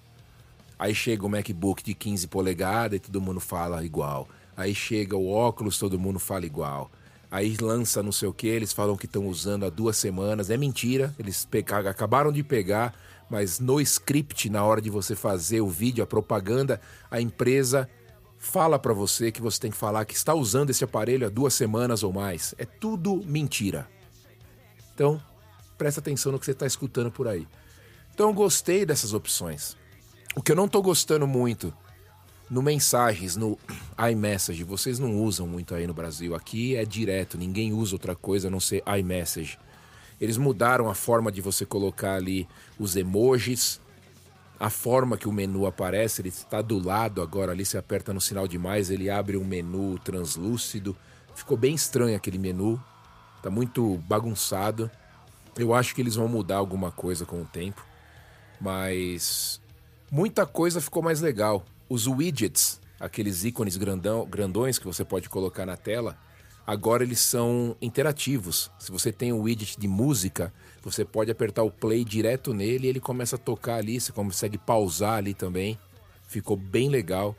Aí 0.78 0.94
chega 0.94 1.26
o 1.26 1.30
MacBook 1.30 1.84
de 1.84 1.94
15 1.94 2.28
polegadas 2.28 2.98
e 2.98 3.00
todo 3.00 3.22
mundo 3.22 3.40
fala 3.40 3.84
igual. 3.84 4.28
Aí 4.56 4.74
chega 4.74 5.16
o 5.16 5.30
óculos, 5.30 5.78
todo 5.78 6.00
mundo 6.00 6.20
fala 6.20 6.46
igual. 6.46 6.92
Aí 7.32 7.58
lança 7.60 8.04
não 8.04 8.12
sei 8.12 8.28
o 8.28 8.34
que, 8.34 8.48
eles 8.48 8.72
falam 8.72 8.96
que 8.96 9.06
estão 9.06 9.28
usando 9.28 9.66
há 9.66 9.70
duas 9.70 9.98
semanas. 9.98 10.50
É 10.50 10.58
mentira, 10.58 11.14
eles 11.20 11.46
pegaram, 11.46 11.90
acabaram 11.90 12.32
de 12.32 12.44
pegar 12.44 12.94
mas 13.30 13.60
no 13.60 13.82
script, 13.82 14.50
na 14.50 14.64
hora 14.64 14.82
de 14.82 14.90
você 14.90 15.16
fazer 15.16 15.62
o 15.62 15.68
vídeo, 15.68 16.04
a 16.04 16.08
propaganda, 16.08 16.80
a 17.10 17.20
empresa 17.20 17.90
fala 18.38 18.78
para 18.78 18.94
você 18.94 19.32
que 19.32 19.42
você 19.42 19.60
tem 19.60 19.72
que 19.72 19.78
falar 19.78 20.06
que 20.06 20.14
está 20.14 20.34
usando 20.34 20.70
esse 20.70 20.84
aparelho 20.84 21.26
há 21.26 21.30
duas 21.30 21.54
semanas 21.54 22.04
ou 22.04 22.14
mais. 22.14 22.54
É 22.58 22.66
tudo 22.66 23.24
mentira. 23.26 23.88
Então, 24.94 25.22
presta 25.78 26.00
atenção 26.00 26.32
no 26.32 26.40
que 26.40 26.46
você 26.46 26.52
está 26.52 26.68
escutando 26.68 27.12
por 27.12 27.28
aí. 27.28 27.48
Então, 28.14 28.34
gostei 28.34 28.86
dessas 28.86 29.14
opções. 29.14 29.76
O 30.36 30.42
que 30.42 30.52
eu 30.52 30.56
não 30.56 30.66
estou 30.66 30.84
gostando 30.84 31.26
muito 31.26 31.74
no 32.50 32.62
mensagens, 32.62 33.38
no 33.38 33.58
iMessage, 34.12 34.66
vocês 34.66 35.00
não 35.00 35.16
usam 35.16 35.48
muito 35.48 35.74
aí 35.74 35.88
no 35.88 35.94
Brasil. 35.94 36.36
Aqui 36.36 36.76
é 36.76 36.84
direto, 36.84 37.38
ninguém 37.38 37.72
usa 37.72 37.96
outra 37.96 38.16
coisa 38.16 38.50
a 38.50 38.52
não 38.52 38.60
ser 38.60 38.84
iMessage. 39.00 39.58
Eles 40.20 40.38
mudaram 40.38 40.90
a 40.90 40.94
forma 40.94 41.32
de 41.32 41.40
você 41.40 41.66
colocar 41.66 42.16
ali 42.16 42.48
os 42.78 42.98
emojis, 42.98 43.80
a 44.60 44.70
forma 44.70 45.18
que 45.18 45.28
o 45.28 45.32
menu 45.32 45.66
aparece, 45.66 46.22
ele 46.22 46.30
está 46.30 46.62
do 46.62 46.80
lado 46.80 47.22
agora 47.22 47.54
ali, 47.54 47.66
você 47.66 47.78
aperta 47.78 48.14
no 48.14 48.20
sinal 48.20 48.46
de 48.46 48.58
mais, 48.58 48.90
ele 48.90 49.10
abre 49.10 49.38
um 49.38 49.46
menu 49.46 49.98
translúcido. 50.00 50.98
Ficou 51.34 51.56
bem 51.56 51.74
estranho 51.74 52.16
aquele 52.16 52.38
menu, 52.38 52.82
tá 53.42 53.50
muito 53.50 53.98
bagunçado. 54.08 54.92
Eu 55.58 55.74
acho 55.74 55.96
que 55.96 56.02
eles 56.02 56.16
vão 56.16 56.28
mudar 56.28 56.58
alguma 56.58 56.92
coisa 56.92 57.26
com 57.26 57.42
o 57.42 57.46
tempo, 57.46 57.86
mas 58.60 59.62
muita 60.12 60.46
coisa 60.46 60.82
ficou 60.82 61.02
mais 61.02 61.22
legal. 61.22 61.66
Os 61.90 62.08
widgets, 62.08 62.80
aqueles 63.00 63.44
ícones 63.44 63.78
grandão, 63.78 64.26
grandões 64.26 64.80
que 64.80 64.86
você 64.86 65.04
pode 65.04 65.30
colocar 65.30 65.66
na 65.66 65.78
tela, 65.78 66.18
agora 66.66 67.04
eles 67.04 67.20
são 67.20 67.76
interativos. 67.82 68.72
Se 68.80 68.92
você 68.92 69.12
tem 69.12 69.32
um 69.32 69.42
widget 69.42 69.80
de 69.80 69.88
música, 69.88 70.54
você 70.84 71.04
pode 71.04 71.32
apertar 71.32 71.64
o 71.64 71.72
play 71.72 72.04
direto 72.04 72.54
nele 72.54 72.88
e 72.88 72.90
ele 72.90 73.00
começa 73.00 73.36
a 73.36 73.40
tocar 73.40 73.76
ali, 73.76 74.00
você 74.00 74.12
consegue 74.12 74.58
pausar 74.58 75.18
ali 75.18 75.34
também. 75.34 75.78
Ficou 76.28 76.56
bem 76.56 76.90
legal. 76.90 77.36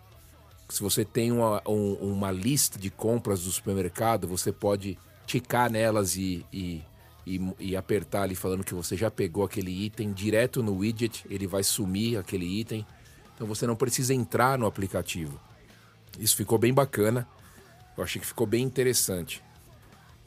Se 0.68 0.82
você 0.82 1.04
tem 1.04 1.30
uma, 1.30 1.62
um, 1.66 1.92
uma 1.94 2.30
lista 2.30 2.78
de 2.78 2.90
compras 2.90 3.44
do 3.44 3.52
supermercado, 3.52 4.26
você 4.26 4.50
pode 4.50 4.98
ticar 5.26 5.70
nelas 5.70 6.16
e, 6.16 6.44
e, 6.52 6.82
e, 7.26 7.40
e, 7.58 7.76
apertar 7.76 8.22
ali 8.22 8.36
falando 8.36 8.62
que 8.62 8.72
você 8.72 8.96
já 8.96 9.10
pegou 9.10 9.44
aquele 9.44 9.70
item 9.70 10.12
direto 10.12 10.62
no 10.62 10.76
widget, 10.76 11.26
ele 11.28 11.46
vai 11.46 11.64
sumir 11.64 12.16
aquele 12.16 12.46
item. 12.46 12.86
Então 13.34 13.46
você 13.46 13.66
não 13.66 13.74
precisa 13.74 14.14
entrar 14.14 14.56
no 14.56 14.64
aplicativo. 14.64 15.40
Isso 16.18 16.36
ficou 16.36 16.56
bem 16.56 16.72
bacana. 16.72 17.26
Eu 17.96 18.04
achei 18.04 18.20
que 18.20 18.26
ficou 18.26 18.46
bem 18.46 18.62
interessante. 18.64 19.42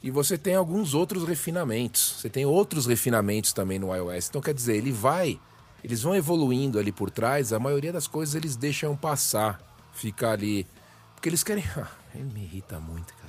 E 0.02 0.10
você 0.10 0.36
tem 0.36 0.54
alguns 0.54 0.92
outros 0.92 1.24
refinamentos. 1.24 2.16
Você 2.18 2.28
tem 2.28 2.44
outros 2.44 2.86
refinamentos 2.86 3.52
também 3.52 3.78
no 3.78 3.94
iOS. 3.94 4.28
Então 4.28 4.40
quer 4.42 4.54
dizer, 4.54 4.76
ele 4.76 4.92
vai, 4.92 5.40
eles 5.82 6.02
vão 6.02 6.14
evoluindo 6.14 6.78
ali 6.78 6.92
por 6.92 7.10
trás. 7.10 7.52
A 7.52 7.58
maioria 7.58 7.92
das 7.92 8.06
coisas 8.06 8.34
eles 8.34 8.56
deixam 8.56 8.94
passar, 8.94 9.58
fica 9.94 10.30
ali 10.30 10.66
Porque 11.14 11.28
eles 11.28 11.42
querem. 11.42 11.64
Ah, 12.12 12.18
me 12.18 12.42
irrita 12.42 12.80
muito. 12.80 13.19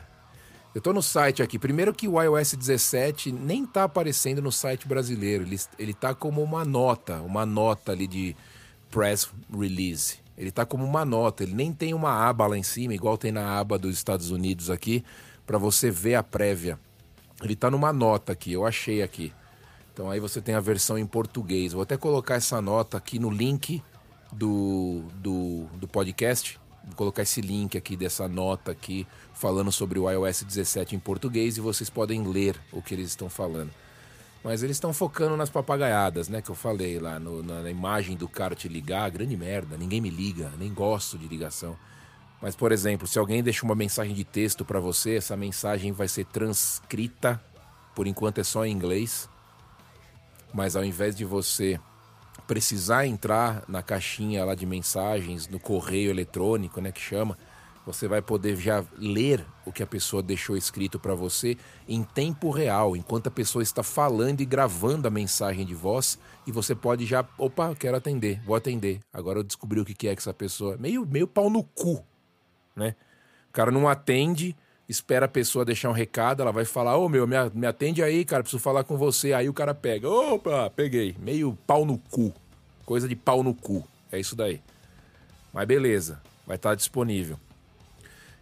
Eu 0.73 0.79
tô 0.79 0.93
no 0.93 1.01
site 1.01 1.43
aqui. 1.43 1.59
Primeiro 1.59 1.93
que 1.93 2.07
o 2.07 2.21
iOS 2.21 2.53
17 2.53 3.31
nem 3.31 3.65
tá 3.65 3.83
aparecendo 3.83 4.41
no 4.41 4.51
site 4.51 4.87
brasileiro. 4.87 5.43
Ele, 5.43 5.59
ele 5.77 5.93
tá 5.93 6.15
como 6.15 6.41
uma 6.41 6.63
nota, 6.63 7.21
uma 7.21 7.45
nota 7.45 7.91
ali 7.91 8.07
de 8.07 8.35
press 8.89 9.29
release. 9.51 10.19
Ele 10.37 10.49
tá 10.49 10.65
como 10.65 10.85
uma 10.85 11.03
nota, 11.03 11.43
ele 11.43 11.53
nem 11.53 11.73
tem 11.73 11.93
uma 11.93 12.27
aba 12.27 12.47
lá 12.47 12.57
em 12.57 12.63
cima, 12.63 12.93
igual 12.93 13.17
tem 13.17 13.31
na 13.33 13.59
aba 13.59 13.77
dos 13.77 13.93
Estados 13.93 14.31
Unidos 14.31 14.69
aqui, 14.69 15.03
para 15.45 15.57
você 15.57 15.91
ver 15.91 16.15
a 16.15 16.23
prévia. 16.23 16.79
Ele 17.43 17.55
tá 17.55 17.69
numa 17.69 17.91
nota 17.91 18.31
aqui, 18.31 18.53
eu 18.53 18.65
achei 18.65 19.03
aqui. 19.03 19.33
Então 19.93 20.09
aí 20.09 20.21
você 20.21 20.39
tem 20.39 20.55
a 20.55 20.61
versão 20.61 20.97
em 20.97 21.05
português. 21.05 21.73
Vou 21.73 21.83
até 21.83 21.97
colocar 21.97 22.35
essa 22.35 22.61
nota 22.61 22.97
aqui 22.97 23.19
no 23.19 23.29
link 23.29 23.83
do, 24.31 25.03
do, 25.15 25.65
do 25.75 25.87
podcast. 25.87 26.60
Vou 26.83 26.95
colocar 26.95 27.21
esse 27.21 27.41
link 27.41 27.77
aqui 27.77 27.95
dessa 27.95 28.27
nota 28.27 28.71
aqui 28.71 29.07
falando 29.33 29.71
sobre 29.71 29.99
o 29.99 30.09
iOS 30.09 30.43
17 30.43 30.95
em 30.95 30.99
português 30.99 31.57
e 31.57 31.61
vocês 31.61 31.89
podem 31.89 32.23
ler 32.23 32.59
o 32.71 32.81
que 32.81 32.93
eles 32.93 33.09
estão 33.09 33.29
falando. 33.29 33.71
Mas 34.43 34.63
eles 34.63 34.77
estão 34.77 34.91
focando 34.91 35.37
nas 35.37 35.49
papagaiadas, 35.49 36.27
né? 36.27 36.41
Que 36.41 36.49
eu 36.49 36.55
falei 36.55 36.99
lá 36.99 37.19
no, 37.19 37.43
na, 37.43 37.69
imagem 37.69 38.17
do 38.17 38.27
cara 38.27 38.55
te 38.55 38.67
ligar, 38.67 39.11
grande 39.11 39.37
merda, 39.37 39.77
ninguém 39.77 40.01
me 40.01 40.09
liga, 40.09 40.51
nem 40.57 40.73
gosto 40.73 41.17
de 41.17 41.27
ligação. 41.27 41.77
Mas, 42.41 42.55
por 42.55 42.71
exemplo, 42.71 43.05
se 43.05 43.19
alguém 43.19 43.43
deixa 43.43 43.63
uma 43.63 43.75
mensagem 43.75 44.15
de 44.15 44.23
texto 44.23 44.65
para 44.65 44.79
você, 44.79 45.17
essa 45.17 45.37
mensagem 45.37 45.91
vai 45.91 46.07
ser 46.07 46.25
transcrita, 46.25 47.39
por 47.93 48.07
enquanto 48.07 48.39
é 48.39 48.43
só 48.43 48.65
em 48.65 48.71
inglês. 48.71 49.29
Mas 50.51 50.75
ao 50.75 50.83
invés 50.83 51.15
de 51.15 51.23
você 51.23 51.79
precisar 52.47 53.05
entrar 53.05 53.63
na 53.67 53.81
caixinha 53.81 54.43
lá 54.43 54.55
de 54.55 54.65
mensagens, 54.65 55.47
no 55.47 55.59
correio 55.59 56.09
eletrônico, 56.09 56.81
né, 56.81 56.91
que 56.91 57.01
chama, 57.01 57.37
você 57.85 58.07
vai 58.07 58.21
poder 58.21 58.55
já 58.57 58.83
ler 58.97 59.45
o 59.65 59.71
que 59.71 59.81
a 59.81 59.87
pessoa 59.87 60.21
deixou 60.21 60.55
escrito 60.55 60.99
para 60.99 61.15
você 61.15 61.57
em 61.87 62.03
tempo 62.03 62.51
real, 62.51 62.95
enquanto 62.95 63.27
a 63.27 63.31
pessoa 63.31 63.63
está 63.63 63.81
falando 63.81 64.41
e 64.41 64.45
gravando 64.45 65.07
a 65.07 65.11
mensagem 65.11 65.65
de 65.65 65.73
voz, 65.73 66.19
e 66.45 66.51
você 66.51 66.75
pode 66.75 67.05
já, 67.05 67.25
opa, 67.37 67.75
quero 67.75 67.97
atender, 67.97 68.41
vou 68.45 68.55
atender. 68.55 68.99
Agora 69.11 69.39
eu 69.39 69.43
descobri 69.43 69.79
o 69.79 69.85
que 69.85 70.07
é 70.07 70.15
que 70.15 70.19
essa 70.19 70.33
pessoa, 70.33 70.77
meio 70.77 71.05
meio 71.05 71.27
pau 71.27 71.49
no 71.49 71.63
cu, 71.63 72.03
né? 72.75 72.95
O 73.49 73.53
cara 73.53 73.71
não 73.71 73.89
atende, 73.89 74.55
espera 74.91 75.25
a 75.25 75.29
pessoa 75.29 75.65
deixar 75.65 75.89
um 75.89 75.93
recado, 75.93 76.41
ela 76.41 76.51
vai 76.51 76.65
falar: 76.65 76.97
Ô 76.97 77.05
oh, 77.05 77.09
meu, 77.09 77.25
me 77.25 77.65
atende 77.65 78.03
aí, 78.03 78.25
cara, 78.25 78.43
preciso 78.43 78.61
falar 78.61 78.83
com 78.83 78.97
você. 78.97 79.33
Aí 79.33 79.49
o 79.49 79.53
cara 79.53 79.73
pega: 79.73 80.09
opa, 80.09 80.69
peguei. 80.69 81.15
Meio 81.19 81.57
pau 81.65 81.85
no 81.85 81.97
cu. 81.97 82.33
Coisa 82.85 83.07
de 83.07 83.15
pau 83.15 83.41
no 83.41 83.53
cu. 83.53 83.87
É 84.11 84.19
isso 84.19 84.35
daí. 84.35 84.61
Mas 85.53 85.65
beleza, 85.65 86.21
vai 86.45 86.57
estar 86.57 86.75
disponível. 86.75 87.37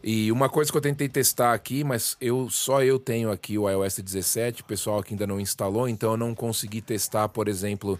E 0.03 0.31
uma 0.31 0.49
coisa 0.49 0.71
que 0.71 0.77
eu 0.77 0.81
tentei 0.81 1.09
testar 1.09 1.53
aqui, 1.53 1.83
mas 1.83 2.15
eu 2.21 2.49
só 2.49 2.81
eu 2.81 2.97
tenho 2.97 3.31
aqui 3.31 3.57
o 3.57 3.69
iOS 3.69 3.99
17, 3.99 4.61
o 4.61 4.65
pessoal 4.65 5.03
que 5.03 5.13
ainda 5.13 5.27
não 5.27 5.39
instalou, 5.39 5.89
então 5.89 6.11
eu 6.11 6.17
não 6.17 6.33
consegui 6.33 6.81
testar, 6.81 7.27
por 7.27 7.49
exemplo, 7.49 7.99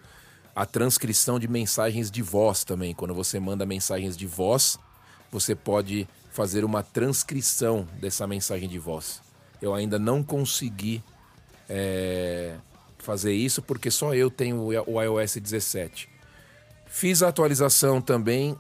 a 0.56 0.66
transcrição 0.66 1.38
de 1.38 1.48
mensagens 1.48 2.10
de 2.10 2.22
voz 2.22 2.64
também. 2.64 2.96
Quando 2.96 3.14
você 3.14 3.38
manda 3.38 3.66
mensagens 3.66 4.16
de 4.16 4.26
voz, 4.26 4.80
você 5.30 5.54
pode 5.54 6.08
fazer 6.30 6.64
uma 6.64 6.84
transcrição 6.84 7.88
dessa 8.00 8.26
mensagem 8.28 8.70
de 8.70 8.80
voz. 8.80 9.22
Eu 9.62 9.74
ainda 9.74 10.00
não 10.00 10.24
consegui 10.24 11.04
é, 11.68 12.56
fazer 12.98 13.34
isso 13.34 13.62
porque 13.62 13.92
só 13.92 14.14
eu 14.14 14.30
tenho 14.30 14.62
o 14.88 15.02
iOS 15.02 15.36
17. 15.36 16.10
Fiz 16.86 17.22
a 17.22 17.28
atualização 17.28 18.02
também 18.02 18.58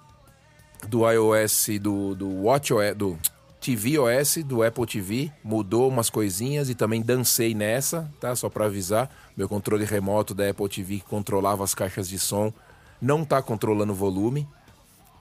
do 0.87 1.09
iOS, 1.09 1.67
do, 1.81 2.15
do 2.15 2.43
WatchOS, 2.43 2.95
do 2.95 3.19
tvOS, 3.59 4.37
do 4.45 4.63
Apple 4.63 4.85
TV, 4.85 5.31
mudou 5.43 5.89
umas 5.89 6.09
coisinhas 6.09 6.69
e 6.69 6.75
também 6.75 7.01
dancei 7.01 7.53
nessa, 7.53 8.09
tá? 8.19 8.35
Só 8.35 8.49
para 8.49 8.65
avisar, 8.65 9.09
meu 9.35 9.49
controle 9.49 9.83
remoto 9.83 10.33
da 10.33 10.49
Apple 10.49 10.69
TV 10.69 10.95
que 10.97 11.05
controlava 11.05 11.63
as 11.63 11.75
caixas 11.75 12.07
de 12.07 12.17
som 12.17 12.53
não 13.01 13.23
tá 13.23 13.41
controlando 13.41 13.93
o 13.93 13.95
volume. 13.95 14.47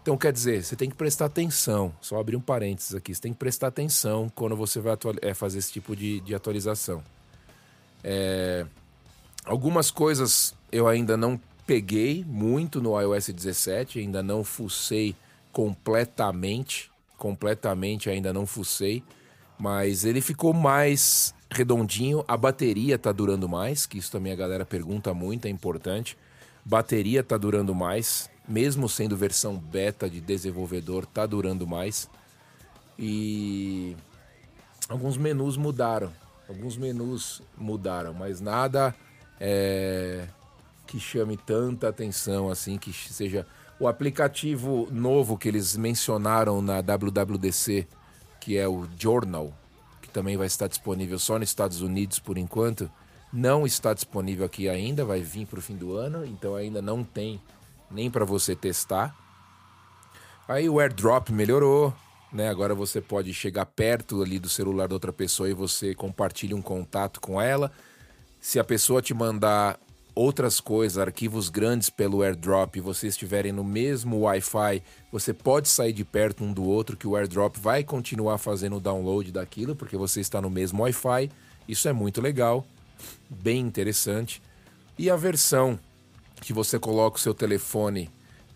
Então 0.09 0.17
quer 0.17 0.33
dizer, 0.33 0.65
você 0.65 0.75
tem 0.75 0.89
que 0.89 0.97
prestar 0.97 1.27
atenção. 1.27 1.95
Só 2.01 2.19
abrir 2.19 2.35
um 2.35 2.41
parênteses 2.41 2.95
aqui, 2.95 3.15
você 3.15 3.21
tem 3.21 3.35
que 3.35 3.39
prestar 3.39 3.67
atenção 3.67 4.33
quando 4.35 4.57
você 4.57 4.81
vai 4.81 4.97
é, 5.21 5.35
fazer 5.35 5.59
esse 5.59 5.71
tipo 5.71 5.95
de, 5.95 6.21
de 6.21 6.35
atualização. 6.35 7.05
É... 8.03 8.65
Algumas 9.45 9.91
coisas 9.91 10.55
eu 10.73 10.89
ainda 10.89 11.15
não 11.15 11.39
peguei 11.67 12.25
muito 12.27 12.81
no 12.81 12.99
iOS 12.99 13.29
17, 13.29 13.99
ainda 13.99 14.23
não 14.23 14.43
fucei 14.43 15.15
completamente, 15.53 16.91
completamente 17.19 18.09
ainda 18.09 18.33
não 18.33 18.47
fucei, 18.47 19.05
mas 19.59 20.07
ele 20.07 20.23
ficou 20.23 20.55
mais 20.55 21.35
redondinho, 21.51 22.25
a 22.27 22.35
bateria 22.35 22.99
tá 22.99 23.13
durando 23.13 23.47
mais, 23.47 23.85
que 23.85 23.99
isso 23.99 24.11
também 24.11 24.33
a 24.33 24.37
galera 24.37 24.65
pergunta 24.65 25.13
muito, 25.13 25.45
é 25.45 25.51
importante. 25.51 26.17
Bateria 26.65 27.23
tá 27.23 27.37
durando 27.37 27.75
mais, 27.75 28.31
mesmo 28.49 28.89
sendo 28.89 29.17
versão 29.17 29.57
beta 29.57 30.09
de 30.09 30.21
desenvolvedor, 30.21 31.05
tá 31.05 31.27
durando 31.27 31.67
mais. 31.67 32.09
E 32.99 33.95
alguns 34.89 35.17
menus 35.17 35.57
mudaram, 35.57 36.11
alguns 36.49 36.77
menus 36.77 37.43
mudaram, 37.57 38.15
mas 38.15 38.41
nada 38.41 38.95
é, 39.39 40.27
que 40.87 40.99
chame 40.99 41.37
tanta 41.37 41.89
atenção 41.89 42.51
assim, 42.51 42.79
que 42.79 42.93
seja 42.93 43.47
o 43.79 43.87
aplicativo 43.87 44.89
novo 44.91 45.39
que 45.39 45.47
eles 45.47 45.77
mencionaram 45.77 46.61
na 46.61 46.81
WWDC, 46.81 47.87
que 48.41 48.57
é 48.57 48.67
o 48.67 48.89
Journal, 48.99 49.53
que 50.03 50.09
também 50.09 50.37
vai 50.37 50.47
estar 50.47 50.67
disponível 50.67 51.19
só 51.19 51.39
nos 51.39 51.51
Estados 51.51 51.81
Unidos 51.81 52.19
por 52.19 52.39
enquanto, 52.39 52.91
não 53.33 53.67
está 53.67 53.93
disponível 53.93 54.47
aqui 54.47 54.69
ainda, 54.69 55.05
vai 55.05 55.21
vir 55.21 55.47
para 55.47 55.59
o 55.59 55.63
fim 55.63 55.77
do 55.77 55.95
ano, 55.95 56.25
então 56.25 56.57
ainda 56.57 56.81
não 56.81 57.05
tem 57.05 57.41
nem 57.91 58.11
para 58.11 58.25
você 58.25 58.55
testar. 58.55 59.17
Aí 60.47 60.69
o 60.69 60.81
AirDrop 60.81 61.31
melhorou, 61.31 61.93
né? 62.33 62.49
Agora 62.49 62.75
você 62.75 63.01
pode 63.01 63.33
chegar 63.35 63.67
perto 63.67 64.23
ali 64.23 64.39
do 64.39 64.49
celular 64.49 64.89
da 64.89 64.95
outra 64.95 65.13
pessoa 65.13 65.49
e 65.49 65.55
você 65.55 65.95
compartilha 65.95 66.57
um 66.57 66.63
contato 66.63 67.21
com 67.21 67.41
ela. 67.41 67.71
Se 68.41 68.59
a 68.59 68.65
pessoa 68.65 69.03
te 69.03 69.13
mandar 69.13 69.79
outras 70.15 70.61
coisas, 70.61 70.99
arquivos 70.99 71.49
grandes 71.49 71.91
pelo 71.91 72.23
AirDrop 72.23 72.77
e 72.77 72.81
vocês 72.81 73.15
estiverem 73.15 73.53
no 73.53 73.63
mesmo 73.63 74.21
Wi-Fi, 74.23 74.83
você 75.13 75.33
pode 75.33 75.69
sair 75.69 75.93
de 75.93 76.05
perto 76.05 76.43
um 76.43 76.53
do 76.53 76.65
outro 76.65 76.97
que 76.97 77.07
o 77.07 77.17
AirDrop 77.17 77.57
vai 77.57 77.85
continuar 77.85 78.39
fazendo 78.39 78.77
o 78.77 78.81
download 78.81 79.31
daquilo 79.31 79.77
porque 79.77 79.97
você 79.97 80.21
está 80.21 80.41
no 80.41 80.51
mesmo 80.51 80.83
Wi-Fi. 80.83 81.31
Isso 81.69 81.89
é 81.89 81.93
muito 81.93 82.21
legal, 82.21 82.67
bem 83.31 83.61
interessante. 83.61 84.43
E 84.99 85.09
a 85.09 85.15
versão 85.15 85.79
que 86.41 86.53
você 86.53 86.79
coloca 86.79 87.17
o 87.17 87.21
seu 87.21 87.35
telefone 87.35 88.11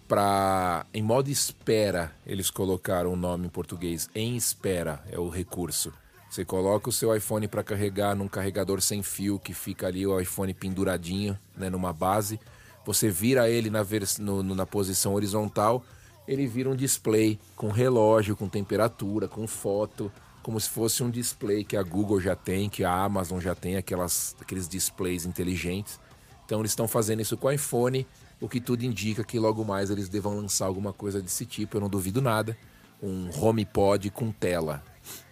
para 0.09 0.85
em 0.92 1.03
modo 1.03 1.31
espera, 1.31 2.12
eles 2.27 2.51
colocaram 2.51 3.12
o 3.12 3.16
nome 3.16 3.47
em 3.47 3.51
português, 3.51 4.11
em 4.14 4.37
espera 4.37 5.03
é 5.11 5.18
o 5.18 5.29
recurso. 5.29 5.92
Você 6.29 6.45
coloca 6.45 6.88
o 6.88 6.92
seu 6.92 7.14
iPhone 7.14 7.47
para 7.47 7.62
carregar 7.62 8.14
num 8.14 8.29
carregador 8.29 8.81
sem 8.81 9.03
fio 9.03 9.38
que 9.38 9.53
fica 9.53 9.87
ali 9.87 10.07
o 10.07 10.18
iPhone 10.18 10.55
penduradinho, 10.55 11.38
né, 11.57 11.68
numa 11.68 11.92
base. 11.92 12.40
Você 12.87 13.11
vira 13.11 13.51
ele 13.51 13.68
na, 13.68 13.85
no, 14.18 14.42
na 14.42 14.66
posição 14.66 15.14
horizontal, 15.14 15.85
ele 16.27 16.47
vira 16.47 16.71
um 16.71 16.77
display 16.77 17.38
com 17.57 17.71
relógio, 17.71 18.37
com 18.37 18.49
temperatura, 18.49 19.29
com 19.29 19.47
foto, 19.47 20.11
como 20.42 20.59
se 20.59 20.68
fosse 20.68 21.03
um 21.03 21.11
display 21.11 21.64
que 21.64 21.77
a 21.77 21.83
Google 21.83 22.21
já 22.21 22.35
tem, 22.35 22.68
que 22.68 22.85
a 22.85 22.92
Amazon 22.92 23.40
já 23.40 23.55
tem, 23.55 23.77
aquelas, 23.77 24.35
aqueles 24.40 24.68
displays 24.68 25.25
inteligentes. 25.25 26.01
Então 26.44 26.61
eles 26.61 26.72
estão 26.72 26.88
fazendo 26.88 27.20
isso 27.20 27.37
com 27.37 27.48
o 27.48 27.50
iPhone, 27.52 28.07
o 28.40 28.48
que 28.48 28.61
tudo 28.61 28.85
indica 28.85 29.22
que 29.24 29.38
logo 29.38 29.64
mais 29.64 29.90
eles 29.90 30.09
devam 30.09 30.37
lançar 30.37 30.66
alguma 30.66 30.92
coisa 30.92 31.20
desse 31.20 31.46
tipo, 31.46 31.76
eu 31.76 31.81
não 31.81 31.88
duvido 31.88 32.20
nada. 32.20 32.57
Um 33.02 33.31
HomePod 33.40 34.11
com 34.11 34.31
tela. 34.31 34.83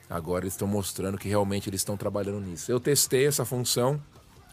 Agora 0.09 0.44
eles 0.44 0.55
estão 0.55 0.66
mostrando 0.66 1.18
que 1.18 1.29
realmente 1.29 1.68
eles 1.70 1.81
estão 1.81 1.96
trabalhando 1.96 2.40
nisso. 2.40 2.70
Eu 2.70 2.81
testei 2.81 3.27
essa 3.27 3.44
função. 3.44 4.01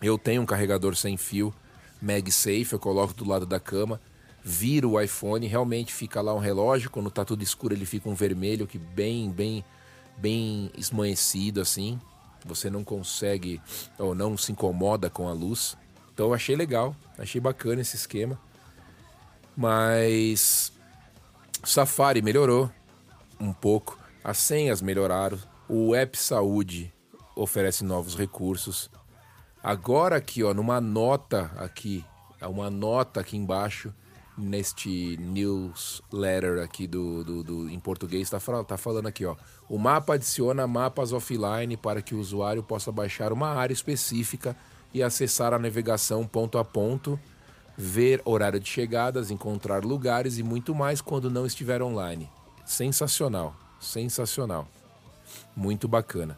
Eu 0.02 0.17
tenho 0.17 0.43
um 0.43 0.46
carregador 0.46 0.96
sem 0.96 1.17
fio 1.17 1.54
MagSafe, 2.02 2.74
eu 2.74 2.80
coloco 2.80 3.13
do 3.13 3.28
lado 3.28 3.46
da 3.46 3.60
cama, 3.60 4.00
viro 4.43 4.91
o 4.91 5.02
iPhone, 5.02 5.48
realmente 5.48 5.93
fica 5.93 6.22
lá 6.22 6.34
um 6.34 6.39
relógio, 6.39 6.89
quando 6.89 7.10
tá 7.10 7.26
tudo 7.26 7.41
escuro 7.41 7.74
ele 7.74 7.86
fica 7.86 8.08
um 8.08 8.13
vermelho 8.13 8.67
que 8.67 8.78
bem, 8.78 9.32
bem, 9.32 9.65
bem 10.17 10.72
esmanhecido 10.78 11.60
assim. 11.60 12.00
Você 12.46 12.70
não 12.70 12.84
consegue 12.84 13.60
ou 13.98 14.13
não 14.13 14.38
se 14.38 14.52
incomoda 14.52 15.10
com 15.10 15.28
a 15.28 15.34
luz. 15.34 15.76
Então 16.17 16.30
eu 16.30 16.34
achei 16.34 16.56
legal, 16.56 16.95
achei 17.15 17.39
bacana 17.39 17.80
esse 17.80 17.95
esquema. 17.95 18.39
Mas 19.56 20.73
Safari 21.63 22.23
melhorou 22.23 22.71
um 23.39 23.53
pouco. 23.53 23.99
As 24.23 24.39
senhas 24.39 24.82
melhoraram. 24.82 25.38
O 25.69 25.93
App 25.93 26.17
Saúde 26.17 26.91
oferece 27.36 27.84
novos 27.84 28.17
recursos. 28.17 28.89
Agora 29.62 30.15
aqui, 30.15 30.43
ó, 30.43 30.56
numa 30.56 30.82
nota 30.82 31.51
aqui, 31.56 32.03
uma 32.41 32.71
nota 32.71 33.19
aqui 33.19 33.38
embaixo, 33.38 33.93
neste 34.36 35.17
newsletter 35.17 36.63
aqui 36.63 36.88
do, 36.88 37.23
do, 37.23 37.43
do 37.43 37.69
em 37.69 37.80
português 37.80 38.23
está 38.23 38.39
falando, 38.39 38.65
tá 38.65 38.75
falando 38.75 39.06
aqui, 39.06 39.23
ó. 39.23 39.36
O 39.69 39.77
mapa 39.77 40.15
adiciona 40.15 40.65
mapas 40.65 41.13
offline 41.13 41.77
para 41.77 42.01
que 42.01 42.15
o 42.15 42.19
usuário 42.19 42.63
possa 42.63 42.91
baixar 42.91 43.32
uma 43.32 43.49
área 43.49 43.73
específica 43.73 44.58
e 44.93 45.04
acessar 45.04 45.54
a 45.54 45.60
navegação 45.60 46.26
ponto 46.26 46.58
a 46.58 46.63
ponto, 46.65 47.19
ver 47.78 48.21
horário 48.26 48.60
de 48.60 48.67
chegadas, 48.67 49.30
encontrar 49.30 49.86
lugares 49.86 50.38
e 50.38 50.43
muito 50.43 50.73
mais 50.73 51.02
quando 51.02 51.30
não 51.30 51.45
estiver 51.45 51.82
online. 51.82 52.30
Sensacional, 52.65 53.56
sensacional. 53.80 54.67
Muito 55.56 55.88
bacana. 55.88 56.38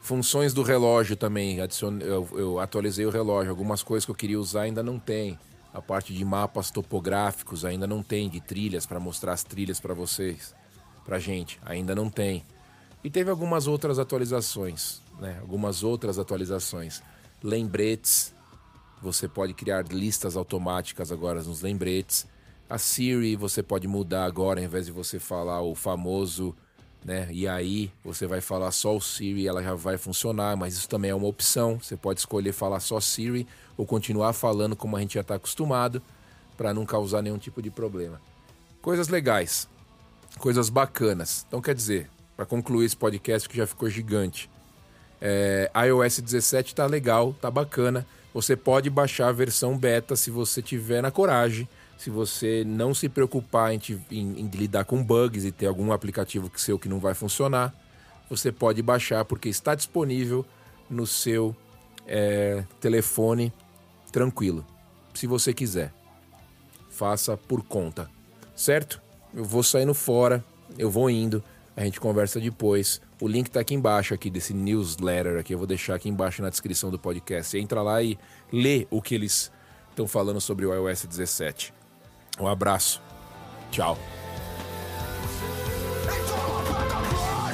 Funções 0.00 0.52
do 0.52 0.62
relógio 0.62 1.14
também, 1.14 1.58
eu, 2.00 2.28
eu 2.32 2.58
atualizei 2.58 3.06
o 3.06 3.10
relógio. 3.10 3.50
Algumas 3.50 3.82
coisas 3.82 4.04
que 4.04 4.10
eu 4.10 4.16
queria 4.16 4.40
usar 4.40 4.62
ainda 4.62 4.82
não 4.82 4.98
tem. 4.98 5.38
A 5.72 5.80
parte 5.80 6.12
de 6.12 6.24
mapas 6.24 6.70
topográficos 6.70 7.64
ainda 7.64 7.86
não 7.86 8.02
tem, 8.02 8.28
de 8.28 8.40
trilhas 8.40 8.84
para 8.84 9.00
mostrar 9.00 9.32
as 9.32 9.42
trilhas 9.44 9.80
para 9.80 9.94
vocês, 9.94 10.54
para 11.04 11.18
gente, 11.18 11.58
ainda 11.64 11.94
não 11.94 12.10
tem. 12.10 12.44
E 13.02 13.08
teve 13.08 13.30
algumas 13.30 13.66
outras 13.66 13.98
atualizações, 13.98 15.00
né? 15.18 15.38
Algumas 15.40 15.82
outras 15.82 16.18
atualizações. 16.18 17.02
Lembretes, 17.42 18.32
você 19.02 19.26
pode 19.26 19.52
criar 19.52 19.84
listas 19.88 20.36
automáticas 20.36 21.10
agora 21.10 21.42
nos 21.42 21.60
lembretes. 21.60 22.26
A 22.70 22.78
Siri 22.78 23.34
você 23.34 23.62
pode 23.62 23.88
mudar 23.88 24.24
agora, 24.24 24.60
ao 24.60 24.64
invés 24.64 24.86
de 24.86 24.92
você 24.92 25.18
falar 25.18 25.60
o 25.60 25.74
famoso, 25.74 26.54
né? 27.04 27.28
E 27.32 27.48
aí 27.48 27.90
você 28.04 28.26
vai 28.26 28.40
falar 28.40 28.70
só 28.70 28.96
o 28.96 29.00
Siri, 29.00 29.48
ela 29.48 29.62
já 29.62 29.74
vai 29.74 29.98
funcionar, 29.98 30.56
mas 30.56 30.74
isso 30.74 30.88
também 30.88 31.10
é 31.10 31.14
uma 31.14 31.26
opção. 31.26 31.80
Você 31.80 31.96
pode 31.96 32.20
escolher 32.20 32.52
falar 32.52 32.78
só 32.78 33.00
Siri 33.00 33.46
ou 33.76 33.84
continuar 33.84 34.32
falando 34.32 34.76
como 34.76 34.96
a 34.96 35.00
gente 35.00 35.14
já 35.14 35.20
está 35.20 35.34
acostumado, 35.34 36.00
para 36.56 36.72
não 36.72 36.86
causar 36.86 37.22
nenhum 37.22 37.38
tipo 37.38 37.60
de 37.60 37.70
problema. 37.70 38.20
Coisas 38.80 39.08
legais, 39.08 39.68
coisas 40.38 40.68
bacanas. 40.68 41.44
Então, 41.48 41.60
quer 41.60 41.74
dizer, 41.74 42.08
para 42.36 42.46
concluir 42.46 42.86
esse 42.86 42.96
podcast 42.96 43.48
que 43.48 43.56
já 43.56 43.66
ficou 43.66 43.90
gigante, 43.90 44.48
é, 45.24 45.70
iOS 45.86 46.18
17 46.18 46.72
está 46.72 46.84
legal, 46.84 47.30
está 47.30 47.48
bacana. 47.48 48.04
Você 48.34 48.56
pode 48.56 48.90
baixar 48.90 49.28
a 49.28 49.32
versão 49.32 49.78
beta 49.78 50.16
se 50.16 50.32
você 50.32 50.60
tiver 50.60 51.00
na 51.00 51.12
coragem, 51.12 51.68
se 51.96 52.10
você 52.10 52.64
não 52.66 52.92
se 52.92 53.08
preocupar 53.08 53.72
em, 53.72 53.80
em, 54.10 54.40
em 54.40 54.48
lidar 54.48 54.84
com 54.84 55.02
bugs 55.02 55.44
e 55.44 55.52
ter 55.52 55.66
algum 55.66 55.92
aplicativo 55.92 56.50
que 56.50 56.60
seu 56.60 56.76
que 56.76 56.88
não 56.88 56.98
vai 56.98 57.14
funcionar. 57.14 57.72
Você 58.28 58.50
pode 58.50 58.82
baixar 58.82 59.24
porque 59.24 59.48
está 59.48 59.76
disponível 59.76 60.44
no 60.90 61.06
seu 61.06 61.54
é, 62.04 62.64
telefone 62.80 63.52
tranquilo. 64.10 64.66
Se 65.14 65.28
você 65.28 65.54
quiser, 65.54 65.92
faça 66.90 67.36
por 67.36 67.62
conta, 67.62 68.10
certo? 68.56 69.00
Eu 69.32 69.44
vou 69.44 69.62
saindo 69.62 69.94
fora, 69.94 70.44
eu 70.76 70.90
vou 70.90 71.08
indo, 71.08 71.44
a 71.76 71.84
gente 71.84 72.00
conversa 72.00 72.40
depois. 72.40 73.00
O 73.22 73.28
link 73.28 73.46
está 73.46 73.60
aqui 73.60 73.72
embaixo 73.72 74.12
aqui 74.12 74.28
desse 74.28 74.52
newsletter 74.52 75.38
aqui, 75.38 75.54
eu 75.54 75.58
vou 75.58 75.64
deixar 75.64 75.94
aqui 75.94 76.08
embaixo 76.08 76.42
na 76.42 76.50
descrição 76.50 76.90
do 76.90 76.98
podcast. 76.98 77.52
Você 77.52 77.60
entra 77.60 77.80
lá 77.80 78.02
e 78.02 78.18
lê 78.52 78.88
o 78.90 79.00
que 79.00 79.14
eles 79.14 79.48
estão 79.90 80.08
falando 80.08 80.40
sobre 80.40 80.66
o 80.66 80.74
iOS 80.74 81.04
17. 81.04 81.72
Um 82.40 82.48
abraço. 82.48 83.00
Tchau. 83.70 83.96
It's 86.04 86.32
all 86.32 86.66
about 86.66 86.88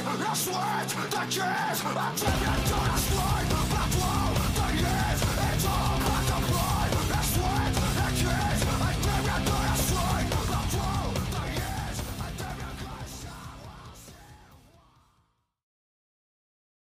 the 0.07 0.25
the 0.25 0.33
sweat, 0.33 0.89
the 1.11 1.27
tears, 1.29 2.78